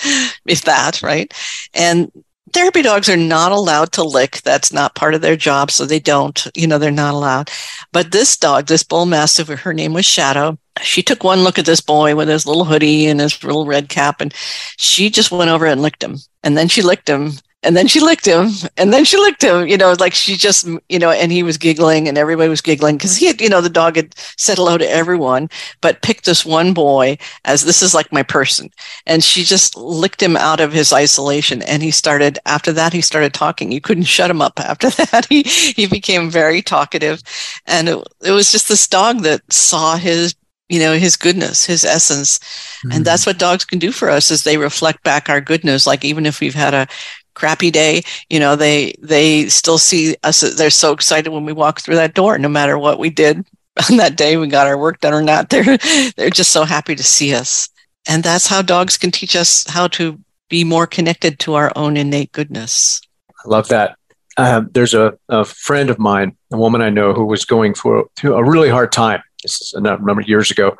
if 0.47 0.63
that, 0.63 1.03
right? 1.03 1.33
And 1.75 2.11
therapy 2.53 2.83
dogs 2.83 3.09
are 3.09 3.17
not 3.17 3.53
allowed 3.53 3.93
to 3.93 4.05
lick. 4.05 4.43
That's 4.43 4.73
not 4.73 4.95
part 4.95 5.15
of 5.15 5.21
their 5.21 5.37
job. 5.37 5.71
So 5.71 5.85
they 5.85 6.01
don't, 6.01 6.47
you 6.55 6.67
know, 6.67 6.79
they're 6.79 6.91
not 6.91 7.15
allowed. 7.15 7.51
But 7.93 8.13
this 8.13 8.37
dog, 8.37 8.67
this 8.67 8.83
bull 8.83 9.07
mastiff, 9.07 9.49
her 9.49 9.73
name 9.73 9.93
was 9.93 10.07
Shadow 10.07 10.59
she 10.81 11.03
took 11.03 11.25
one 11.25 11.43
look 11.43 11.59
at 11.59 11.67
this 11.67 11.81
boy 11.81 12.15
with 12.15 12.29
his 12.29 12.47
little 12.47 12.65
hoodie 12.65 13.07
and 13.07 13.21
his 13.21 13.43
little 13.43 13.67
red 13.67 13.89
cap 13.89 14.21
and 14.21 14.33
she 14.77 15.11
just 15.11 15.31
went 15.31 15.51
over 15.51 15.67
and 15.67 15.83
licked 15.83 16.03
him. 16.03 16.17
And 16.43 16.57
then 16.57 16.69
she 16.69 16.83
licked 16.83 17.09
him 17.09 17.33
and 17.63 17.77
then 17.77 17.87
she 17.87 18.01
licked 18.01 18.25
him 18.25 18.49
and 18.79 18.93
then 18.93 19.05
she 19.05 19.19
licked 19.19 19.43
him. 19.43 19.67
You 19.67 19.77
know 19.77 19.95
like 19.99 20.15
she 20.15 20.37
just 20.37 20.67
you 20.89 20.99
know 20.99 21.11
and 21.11 21.31
he 21.31 21.43
was 21.43 21.59
giggling 21.59 22.09
and 22.09 22.17
everybody 22.17 22.49
was 22.49 22.63
giggling 22.63 22.97
because 22.97 23.17
he 23.17 23.27
had 23.27 23.41
you 23.41 23.49
know 23.49 23.61
the 23.61 23.69
dog 23.69 23.97
had 23.97 24.15
said 24.37 24.57
hello 24.57 24.79
to 24.79 24.91
everyone 24.91 25.51
but 25.81 26.03
picked 26.03 26.25
this 26.25 26.47
one 26.47 26.73
boy 26.73 27.19
as 27.45 27.65
this 27.65 27.83
is 27.83 27.95
like 27.95 28.13
my 28.13 28.23
person. 28.23 28.71
And 29.07 29.23
she 29.23 29.45
just 29.45 29.77
licked 29.77 30.23
him 30.23 30.37
out 30.37 30.61
of 30.61 30.73
his 30.73 30.93
isolation 30.93 31.63
and 31.63 31.83
he 31.83 31.91
started 31.91 32.39
after 32.47 32.73
that 32.73 32.93
he 32.93 33.03
started 33.03 33.35
talking. 33.35 33.73
You 33.73 33.81
couldn't 33.81 34.05
shut 34.05 34.31
him 34.31 34.41
up 34.41 34.59
after 34.61 34.89
that. 34.91 35.27
He 35.29 35.43
he 35.43 35.87
became 35.87 36.31
very 36.31 36.63
talkative 36.63 37.23
and 37.67 37.89
it, 37.89 38.09
it 38.23 38.31
was 38.33 38.53
just 38.53 38.69
this 38.69 38.87
dog 38.87 39.21
that 39.23 39.41
saw 39.53 39.97
his 39.97 40.35
you 40.71 40.79
know 40.81 40.95
his 40.95 41.17
goodness 41.17 41.67
his 41.67 41.85
essence. 41.85 42.39
Mm-hmm. 42.39 42.93
and 42.93 43.05
that's 43.05 43.27
what 43.27 43.39
dogs 43.39 43.65
can 43.67 43.79
do 43.79 43.93
for 43.93 44.09
us 44.09 44.31
is 44.31 44.43
they 44.43 44.57
reflect 44.57 45.03
back 45.03 45.29
our 45.29 45.41
goodness. 45.41 45.87
Like 45.87 46.05
even 46.05 46.25
if 46.25 46.41
we've 46.41 46.55
had 46.55 46.73
a 46.73 46.87
crappy 47.35 47.71
day 47.71 48.03
you 48.29 48.41
know 48.41 48.57
they 48.57 48.93
they 49.01 49.49
still 49.49 49.79
see 49.79 50.17
us 50.25 50.41
they're 50.57 50.69
so 50.69 50.93
excited 50.93 51.31
when 51.31 51.45
we 51.45 51.53
walk 51.53 51.81
through 51.81 51.95
that 51.95 52.13
door 52.13 52.37
no 52.37 52.49
matter 52.49 52.77
what 52.77 52.99
we 52.99 53.09
did 53.09 53.47
on 53.91 53.97
that 53.97 54.17
day 54.17 54.37
we 54.37 54.47
got 54.47 54.67
our 54.67 54.77
work 54.77 55.01
done 55.01 55.15
or 55.15 55.23
not 55.23 55.49
they're 55.49 55.79
they're 56.17 56.31
just 56.31 56.51
so 56.51 56.65
happy 56.65 56.95
to 56.95 57.03
see 57.03 57.35
us. 57.35 57.69
And 58.09 58.23
that's 58.23 58.47
how 58.47 58.63
dogs 58.63 58.97
can 58.97 59.11
teach 59.11 59.37
us 59.37 59.65
how 59.69 59.89
to 59.89 60.19
be 60.49 60.65
more 60.65 60.87
connected 60.87 61.39
to 61.41 61.55
our 61.55 61.73
own 61.77 61.97
innate 61.97 62.33
goodness. 62.33 63.01
I 63.45 63.49
love 63.49 63.69
that. 63.69 63.97
Uh, 64.37 64.63
there's 64.73 64.95
a, 64.95 65.19
a 65.29 65.45
friend 65.45 65.91
of 65.91 65.99
mine 65.99 66.35
a 66.53 66.57
woman 66.57 66.81
i 66.81 66.89
know 66.89 67.13
who 67.13 67.27
was 67.27 67.45
going 67.45 67.75
for, 67.75 68.07
through 68.17 68.35
a 68.35 68.43
really 68.43 68.71
hard 68.71 68.91
time 68.91 69.21
this 69.43 69.61
is 69.61 69.75
a 69.75 69.81
number 69.81 70.21
of 70.21 70.29
years 70.29 70.51
ago, 70.51 70.77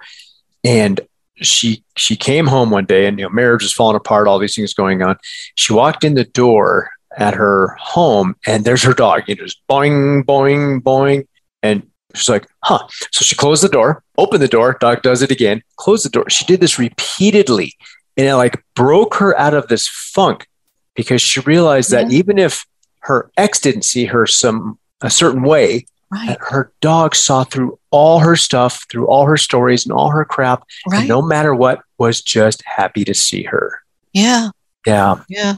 and 0.65 1.01
she 1.37 1.83
she 1.97 2.17
came 2.17 2.47
home 2.47 2.71
one 2.71 2.85
day 2.85 3.07
and 3.07 3.19
you 3.19 3.25
know 3.25 3.31
marriage 3.31 3.65
is 3.65 3.73
falling 3.73 3.97
apart, 3.97 4.29
all 4.29 4.39
these 4.39 4.55
things 4.55 4.75
going 4.75 5.03
on. 5.03 5.17
She 5.55 5.73
walked 5.73 6.05
in 6.05 6.15
the 6.15 6.25
door 6.25 6.91
at 7.17 7.35
her 7.35 7.77
home 7.79 8.37
and 8.47 8.65
there's 8.65 8.83
her 8.83 8.95
dog, 8.95 9.23
you 9.27 9.35
know, 9.35 9.45
just 9.45 9.61
boing, 9.69 10.23
boing, 10.23 10.81
boing. 10.81 11.27
And 11.63 11.87
she's 12.15 12.29
like, 12.29 12.47
huh. 12.63 12.87
So 13.11 13.25
she 13.25 13.35
closed 13.35 13.65
the 13.65 13.69
door, 13.69 14.03
opened 14.17 14.43
the 14.43 14.49
door, 14.49 14.77
dog 14.81 15.03
does 15.03 15.23
it 15.23 15.31
again, 15.31 15.63
closed 15.77 16.05
the 16.05 16.11
door. 16.11 16.29
She 16.31 16.45
did 16.45 16.61
this 16.61 16.79
repeatedly 16.79 17.75
and 18.17 18.27
it 18.27 18.35
like 18.37 18.63
broke 18.75 19.15
her 19.17 19.37
out 19.39 19.55
of 19.55 19.69
this 19.69 19.89
funk 19.89 20.47
because 20.95 21.23
she 21.23 21.41
realized 21.41 21.91
that 21.91 22.11
yeah. 22.11 22.19
even 22.19 22.39
if 22.39 22.67
her 23.01 23.31
ex 23.37 23.59
didn't 23.61 23.83
see 23.83 24.07
her 24.07 24.27
some 24.27 24.79
a 25.01 25.11
certain 25.11 25.43
way, 25.43 25.87
Right. 26.13 26.37
Her 26.41 26.73
dog 26.81 27.15
saw 27.15 27.45
through 27.45 27.79
all 27.91 28.19
her 28.19 28.35
stuff, 28.35 28.85
through 28.91 29.07
all 29.07 29.27
her 29.27 29.37
stories 29.37 29.85
and 29.85 29.93
all 29.93 30.11
her 30.11 30.25
crap. 30.25 30.65
Right. 30.89 31.01
And 31.01 31.09
no 31.09 31.23
matter 31.23 31.55
what, 31.55 31.83
was 31.99 32.21
just 32.21 32.63
happy 32.65 33.05
to 33.05 33.15
see 33.15 33.45
her. 33.45 33.83
Yeah. 34.13 34.51
Yeah. 34.87 35.23
Yeah. 35.29 35.57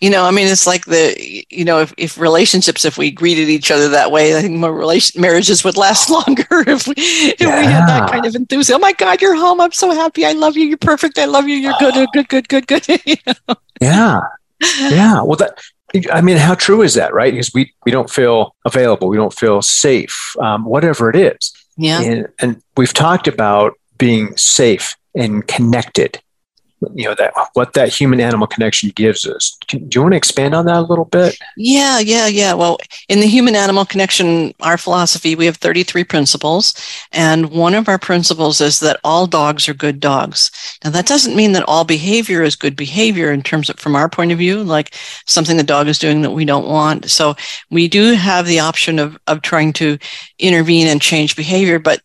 You 0.00 0.10
know, 0.10 0.24
I 0.24 0.32
mean, 0.32 0.48
it's 0.48 0.66
like 0.66 0.84
the, 0.86 1.44
you 1.48 1.64
know, 1.64 1.80
if, 1.80 1.94
if 1.96 2.18
relationships, 2.18 2.84
if 2.84 2.98
we 2.98 3.10
greeted 3.10 3.48
each 3.48 3.70
other 3.70 3.88
that 3.90 4.10
way, 4.10 4.36
I 4.36 4.42
think 4.42 4.58
more 4.58 4.74
relation, 4.74 5.20
marriages 5.20 5.62
would 5.62 5.76
last 5.76 6.10
longer 6.10 6.68
if 6.68 6.88
we, 6.88 6.94
if 6.96 7.40
yeah. 7.40 7.60
we 7.60 7.66
had 7.66 7.86
that 7.86 8.10
kind 8.10 8.26
of 8.26 8.34
enthusiasm. 8.34 8.76
Oh 8.76 8.80
my 8.80 8.92
God, 8.92 9.22
you're 9.22 9.36
home. 9.36 9.60
I'm 9.60 9.72
so 9.72 9.92
happy. 9.92 10.26
I 10.26 10.32
love 10.32 10.56
you. 10.56 10.66
You're 10.66 10.76
perfect. 10.76 11.18
I 11.18 11.26
love 11.26 11.48
you. 11.48 11.56
You're 11.56 11.74
good, 11.78 11.94
good, 12.12 12.28
good, 12.28 12.48
good, 12.48 12.66
good. 12.66 12.88
you 13.06 13.16
know? 13.26 13.54
Yeah. 13.80 14.20
Yeah. 14.80 15.22
Well, 15.22 15.36
that, 15.36 15.60
I 16.12 16.20
mean, 16.20 16.36
how 16.36 16.54
true 16.54 16.82
is 16.82 16.94
that, 16.94 17.14
right? 17.14 17.32
Because 17.32 17.52
we, 17.54 17.72
we 17.84 17.92
don't 17.92 18.10
feel 18.10 18.54
available, 18.64 19.08
we 19.08 19.16
don't 19.16 19.32
feel 19.32 19.62
safe, 19.62 20.34
um, 20.40 20.64
whatever 20.64 21.10
it 21.10 21.16
is. 21.16 21.52
Yeah. 21.76 22.00
And, 22.00 22.28
and 22.40 22.62
we've 22.76 22.92
talked 22.92 23.28
about 23.28 23.74
being 23.98 24.36
safe 24.36 24.96
and 25.14 25.46
connected 25.46 26.20
you 26.94 27.04
know 27.04 27.14
that 27.18 27.32
what 27.54 27.72
that 27.74 27.88
human 27.88 28.20
animal 28.20 28.46
connection 28.46 28.90
gives 28.90 29.26
us. 29.26 29.56
Do 29.68 29.78
you 29.78 30.02
want 30.02 30.12
to 30.12 30.16
expand 30.16 30.54
on 30.54 30.66
that 30.66 30.76
a 30.76 30.82
little 30.82 31.04
bit? 31.04 31.36
Yeah 31.56 31.98
yeah 31.98 32.26
yeah. 32.26 32.54
Well 32.54 32.78
in 33.08 33.20
the 33.20 33.26
human 33.26 33.56
animal 33.56 33.84
connection 33.84 34.54
our 34.60 34.78
philosophy 34.78 35.34
we 35.34 35.46
have 35.46 35.56
33 35.56 36.04
principles 36.04 36.74
and 37.12 37.50
one 37.50 37.74
of 37.74 37.88
our 37.88 37.98
principles 37.98 38.60
is 38.60 38.80
that 38.80 39.00
all 39.04 39.26
dogs 39.26 39.68
are 39.68 39.74
good 39.74 40.00
dogs. 40.00 40.50
Now 40.84 40.90
that 40.90 41.06
doesn't 41.06 41.36
mean 41.36 41.52
that 41.52 41.64
all 41.68 41.84
behavior 41.84 42.42
is 42.42 42.56
good 42.56 42.76
behavior 42.76 43.32
in 43.32 43.42
terms 43.42 43.68
of 43.70 43.78
from 43.78 43.96
our 43.96 44.08
point 44.08 44.32
of 44.32 44.38
view 44.38 44.62
like 44.62 44.94
something 45.26 45.56
the 45.56 45.62
dog 45.62 45.88
is 45.88 45.98
doing 45.98 46.22
that 46.22 46.30
we 46.30 46.44
don't 46.44 46.68
want. 46.68 47.10
So 47.10 47.34
we 47.70 47.88
do 47.88 48.14
have 48.14 48.46
the 48.46 48.60
option 48.60 48.98
of 48.98 49.18
of 49.26 49.42
trying 49.42 49.72
to 49.74 49.98
intervene 50.38 50.86
and 50.86 51.00
change 51.00 51.36
behavior 51.36 51.78
but 51.78 52.00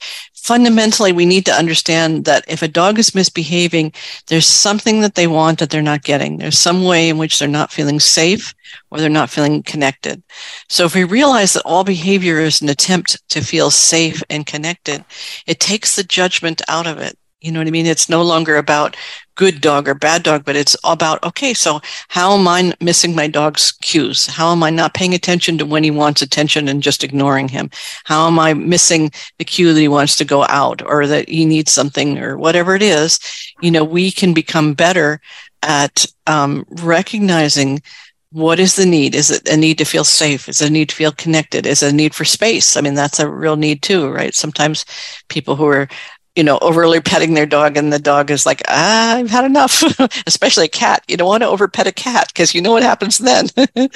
fundamentally 0.50 1.12
we 1.12 1.26
need 1.26 1.46
to 1.46 1.52
understand 1.52 2.26
that 2.26 2.44
if 2.48 2.62
a 2.62 2.68
dog 2.68 2.98
is 2.98 3.14
misbehaving 3.14 3.92
there's 4.28 4.48
something 4.70 5.02
that 5.02 5.16
they 5.16 5.26
want 5.26 5.58
that 5.58 5.72
they're 5.72 5.82
not 5.82 6.04
getting 6.04 6.38
there's 6.38 6.60
some 6.60 6.84
way 6.84 7.10
in 7.10 7.18
which 7.18 7.40
they're 7.40 7.48
not 7.60 7.72
feeling 7.72 8.00
safe 8.00 8.54
or 8.92 9.00
they're 9.00 9.10
not 9.10 9.32
feeling 9.32 9.64
connected 9.64 10.22
so 10.68 10.86
if 10.86 10.94
we 10.94 11.04
realize 11.04 11.54
that 11.54 11.66
all 11.66 11.84
behavior 11.84 12.38
is 12.40 12.62
an 12.62 12.70
attempt 12.70 13.18
to 13.30 13.42
feel 13.42 13.72
safe 13.72 14.22
and 14.30 14.46
connected 14.46 15.04
it 15.48 15.60
takes 15.60 15.96
the 15.96 16.04
judgment 16.04 16.62
out 16.68 16.86
of 16.86 17.00
it 17.00 17.18
you 17.42 17.54
know 17.54 17.62
what 17.62 17.68
I 17.68 17.72
mean? 17.72 17.86
It's 17.86 18.10
no 18.10 18.22
longer 18.22 18.58
about 18.58 18.98
good 19.36 19.62
dog 19.62 19.88
or 19.88 19.94
bad 19.96 20.24
dog, 20.24 20.44
but 20.44 20.58
it's 20.58 20.76
about, 20.84 21.24
okay, 21.24 21.54
so 21.54 21.80
how 22.10 22.38
am 22.38 22.46
I 22.50 22.74
missing 22.82 23.16
my 23.16 23.28
dog's 23.28 23.72
cues? 23.72 24.26
How 24.26 24.52
am 24.52 24.62
I 24.62 24.70
not 24.70 24.94
paying 24.94 25.14
attention 25.14 25.58
to 25.58 25.66
when 25.66 25.86
he 25.86 25.92
wants 25.92 26.22
attention 26.22 26.68
and 26.68 26.84
just 26.84 27.02
ignoring 27.02 27.48
him? 27.48 27.70
How 28.04 28.28
am 28.28 28.38
I 28.40 28.54
missing 28.54 29.12
the 29.38 29.46
cue 29.46 29.74
that 29.74 29.80
he 29.80 29.88
wants 29.88 30.18
to 30.18 30.26
go 30.26 30.44
out 30.50 30.82
or 30.86 31.08
that 31.08 31.30
he 31.30 31.46
needs 31.46 31.72
something 31.72 32.18
or 32.18 32.38
whatever 32.38 32.76
it 32.76 32.82
is? 32.82 33.20
You 33.62 33.72
know, 33.72 33.84
we 33.84 34.12
can 34.12 34.34
become 34.34 34.74
better 34.74 35.22
at 35.62 36.06
um, 36.28 36.66
recognizing 36.82 37.82
what 38.32 38.60
is 38.60 38.76
the 38.76 38.86
need? 38.86 39.16
Is 39.16 39.32
it 39.32 39.48
a 39.48 39.58
need 39.58 39.80
to 39.80 39.86
feel 39.86 40.04
safe? 40.04 40.48
Is 40.48 40.62
it 40.62 40.70
a 40.70 40.72
need 40.72 40.90
to 40.90 40.96
feel 40.96 41.12
connected? 41.12 41.66
Is 41.66 41.82
it 41.82 41.92
a 41.92 41.96
need 41.96 42.14
for 42.14 42.26
space? 42.26 42.78
I 42.78 42.82
mean, 42.82 42.94
that's 42.94 43.20
a 43.20 43.28
real 43.28 43.56
need 43.56 43.82
too, 43.82 44.10
right? 44.10 44.36
Sometimes 44.36 44.86
people 45.30 45.56
who 45.56 45.66
are 45.66 45.90
you 46.36 46.44
know, 46.44 46.58
overly 46.62 47.02
petting 47.02 47.34
their 47.34 47.46
dog 47.46 47.76
and 47.76 47.92
the 47.92 48.00
dog 48.00 48.32
is 48.32 48.46
like, 48.46 48.62
ah, 48.70 49.16
I've 49.16 49.30
had 49.30 49.44
enough, 49.44 49.84
especially 50.28 50.66
a 50.66 50.70
cat. 50.70 51.04
You 51.10 51.18
don't 51.18 51.28
want 51.28 51.44
to 51.44 51.50
over 51.50 51.68
pet 51.68 51.86
a 51.86 51.92
cat 51.92 52.28
because 52.30 52.56
you 52.56 52.62
know 52.62 52.72
what 52.72 52.82
happens 52.82 53.18
then. 53.18 53.48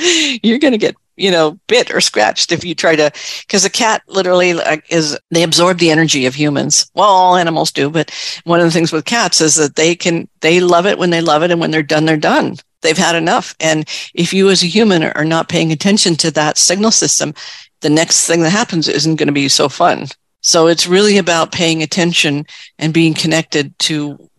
You're 0.43 0.59
going 0.59 0.73
to 0.73 0.77
get 0.77 0.97
you 1.15 1.29
know, 1.31 1.59
bit 1.67 1.93
or 1.93 2.01
scratched 2.01 2.51
if 2.51 2.63
you 2.63 2.73
try 2.73 2.95
to, 2.95 3.11
because 3.41 3.65
a 3.65 3.69
cat 3.69 4.01
literally 4.07 4.51
is, 4.89 5.17
they 5.31 5.43
absorb 5.43 5.77
the 5.77 5.91
energy 5.91 6.25
of 6.25 6.35
humans. 6.35 6.89
Well, 6.93 7.09
all 7.09 7.35
animals 7.35 7.71
do, 7.71 7.89
but 7.89 8.11
one 8.45 8.59
of 8.59 8.65
the 8.65 8.71
things 8.71 8.91
with 8.91 9.05
cats 9.05 9.41
is 9.41 9.55
that 9.55 9.75
they 9.75 9.95
can, 9.95 10.27
they 10.41 10.59
love 10.59 10.85
it 10.85 10.97
when 10.97 11.09
they 11.09 11.21
love 11.21 11.43
it. 11.43 11.51
And 11.51 11.59
when 11.59 11.71
they're 11.71 11.83
done, 11.83 12.05
they're 12.05 12.17
done. 12.17 12.57
They've 12.81 12.97
had 12.97 13.15
enough. 13.15 13.55
And 13.59 13.87
if 14.13 14.33
you 14.33 14.49
as 14.49 14.63
a 14.63 14.67
human 14.67 15.03
are 15.03 15.25
not 15.25 15.49
paying 15.49 15.71
attention 15.71 16.15
to 16.17 16.31
that 16.31 16.57
signal 16.57 16.91
system, 16.91 17.33
the 17.81 17.89
next 17.89 18.27
thing 18.27 18.41
that 18.41 18.49
happens 18.49 18.87
isn't 18.87 19.15
going 19.15 19.27
to 19.27 19.33
be 19.33 19.49
so 19.49 19.69
fun. 19.69 20.07
So 20.41 20.67
it's 20.67 20.87
really 20.87 21.17
about 21.17 21.53
paying 21.53 21.81
attention 21.81 22.45
and 22.77 22.93
being 22.93 23.13
connected 23.13 23.77
to 23.79 24.29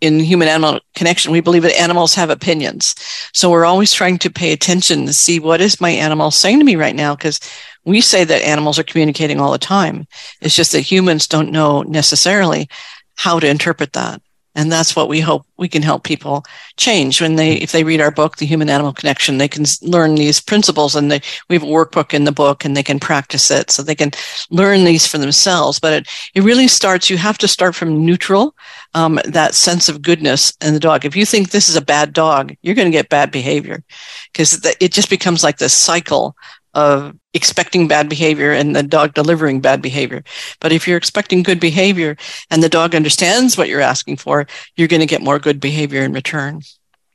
in 0.00 0.20
human 0.20 0.48
animal 0.48 0.80
connection, 0.94 1.32
we 1.32 1.40
believe 1.40 1.62
that 1.62 1.80
animals 1.80 2.14
have 2.14 2.30
opinions. 2.30 2.94
So 3.32 3.50
we're 3.50 3.64
always 3.64 3.92
trying 3.92 4.18
to 4.18 4.30
pay 4.30 4.52
attention 4.52 5.06
to 5.06 5.12
see 5.12 5.40
what 5.40 5.60
is 5.60 5.80
my 5.80 5.90
animal 5.90 6.30
saying 6.30 6.58
to 6.58 6.64
me 6.64 6.76
right 6.76 6.96
now? 6.96 7.14
Because 7.14 7.40
we 7.84 8.00
say 8.00 8.24
that 8.24 8.42
animals 8.42 8.78
are 8.78 8.84
communicating 8.84 9.40
all 9.40 9.52
the 9.52 9.58
time. 9.58 10.06
It's 10.40 10.56
just 10.56 10.72
that 10.72 10.80
humans 10.80 11.26
don't 11.26 11.52
know 11.52 11.82
necessarily 11.82 12.68
how 13.16 13.38
to 13.38 13.48
interpret 13.48 13.92
that. 13.94 14.22
And 14.60 14.70
that's 14.70 14.94
what 14.94 15.08
we 15.08 15.20
hope 15.20 15.46
we 15.56 15.68
can 15.68 15.80
help 15.80 16.04
people 16.04 16.44
change 16.76 17.22
when 17.22 17.36
they, 17.36 17.54
if 17.54 17.72
they 17.72 17.82
read 17.82 18.02
our 18.02 18.10
book, 18.10 18.36
The 18.36 18.44
Human 18.44 18.68
Animal 18.68 18.92
Connection, 18.92 19.38
they 19.38 19.48
can 19.48 19.64
learn 19.80 20.16
these 20.16 20.38
principles 20.38 20.94
and 20.94 21.10
they, 21.10 21.22
we 21.48 21.56
have 21.56 21.62
a 21.62 21.66
workbook 21.66 22.12
in 22.12 22.24
the 22.24 22.30
book 22.30 22.62
and 22.62 22.76
they 22.76 22.82
can 22.82 23.00
practice 23.00 23.50
it 23.50 23.70
so 23.70 23.82
they 23.82 23.94
can 23.94 24.10
learn 24.50 24.84
these 24.84 25.06
for 25.06 25.16
themselves. 25.16 25.80
But 25.80 25.94
it, 25.94 26.08
it 26.34 26.42
really 26.42 26.68
starts, 26.68 27.08
you 27.08 27.16
have 27.16 27.38
to 27.38 27.48
start 27.48 27.74
from 27.74 28.04
neutral, 28.04 28.54
um, 28.92 29.18
that 29.24 29.54
sense 29.54 29.88
of 29.88 30.02
goodness 30.02 30.52
in 30.60 30.74
the 30.74 30.80
dog. 30.80 31.06
If 31.06 31.16
you 31.16 31.24
think 31.24 31.48
this 31.48 31.70
is 31.70 31.76
a 31.76 31.80
bad 31.80 32.12
dog, 32.12 32.54
you're 32.60 32.74
going 32.74 32.92
to 32.92 32.98
get 32.98 33.08
bad 33.08 33.30
behavior 33.30 33.82
because 34.30 34.62
it 34.78 34.92
just 34.92 35.08
becomes 35.08 35.42
like 35.42 35.56
this 35.56 35.72
cycle 35.72 36.36
of 36.74 37.16
expecting 37.34 37.88
bad 37.88 38.08
behavior 38.08 38.52
and 38.52 38.74
the 38.74 38.82
dog 38.82 39.14
delivering 39.14 39.60
bad 39.60 39.82
behavior. 39.82 40.22
But 40.60 40.72
if 40.72 40.86
you're 40.86 40.96
expecting 40.96 41.42
good 41.42 41.60
behavior 41.60 42.16
and 42.50 42.62
the 42.62 42.68
dog 42.68 42.94
understands 42.94 43.56
what 43.56 43.68
you're 43.68 43.80
asking 43.80 44.16
for, 44.16 44.46
you're 44.76 44.88
going 44.88 45.00
to 45.00 45.06
get 45.06 45.22
more 45.22 45.38
good 45.38 45.60
behavior 45.60 46.02
in 46.02 46.12
return. 46.12 46.62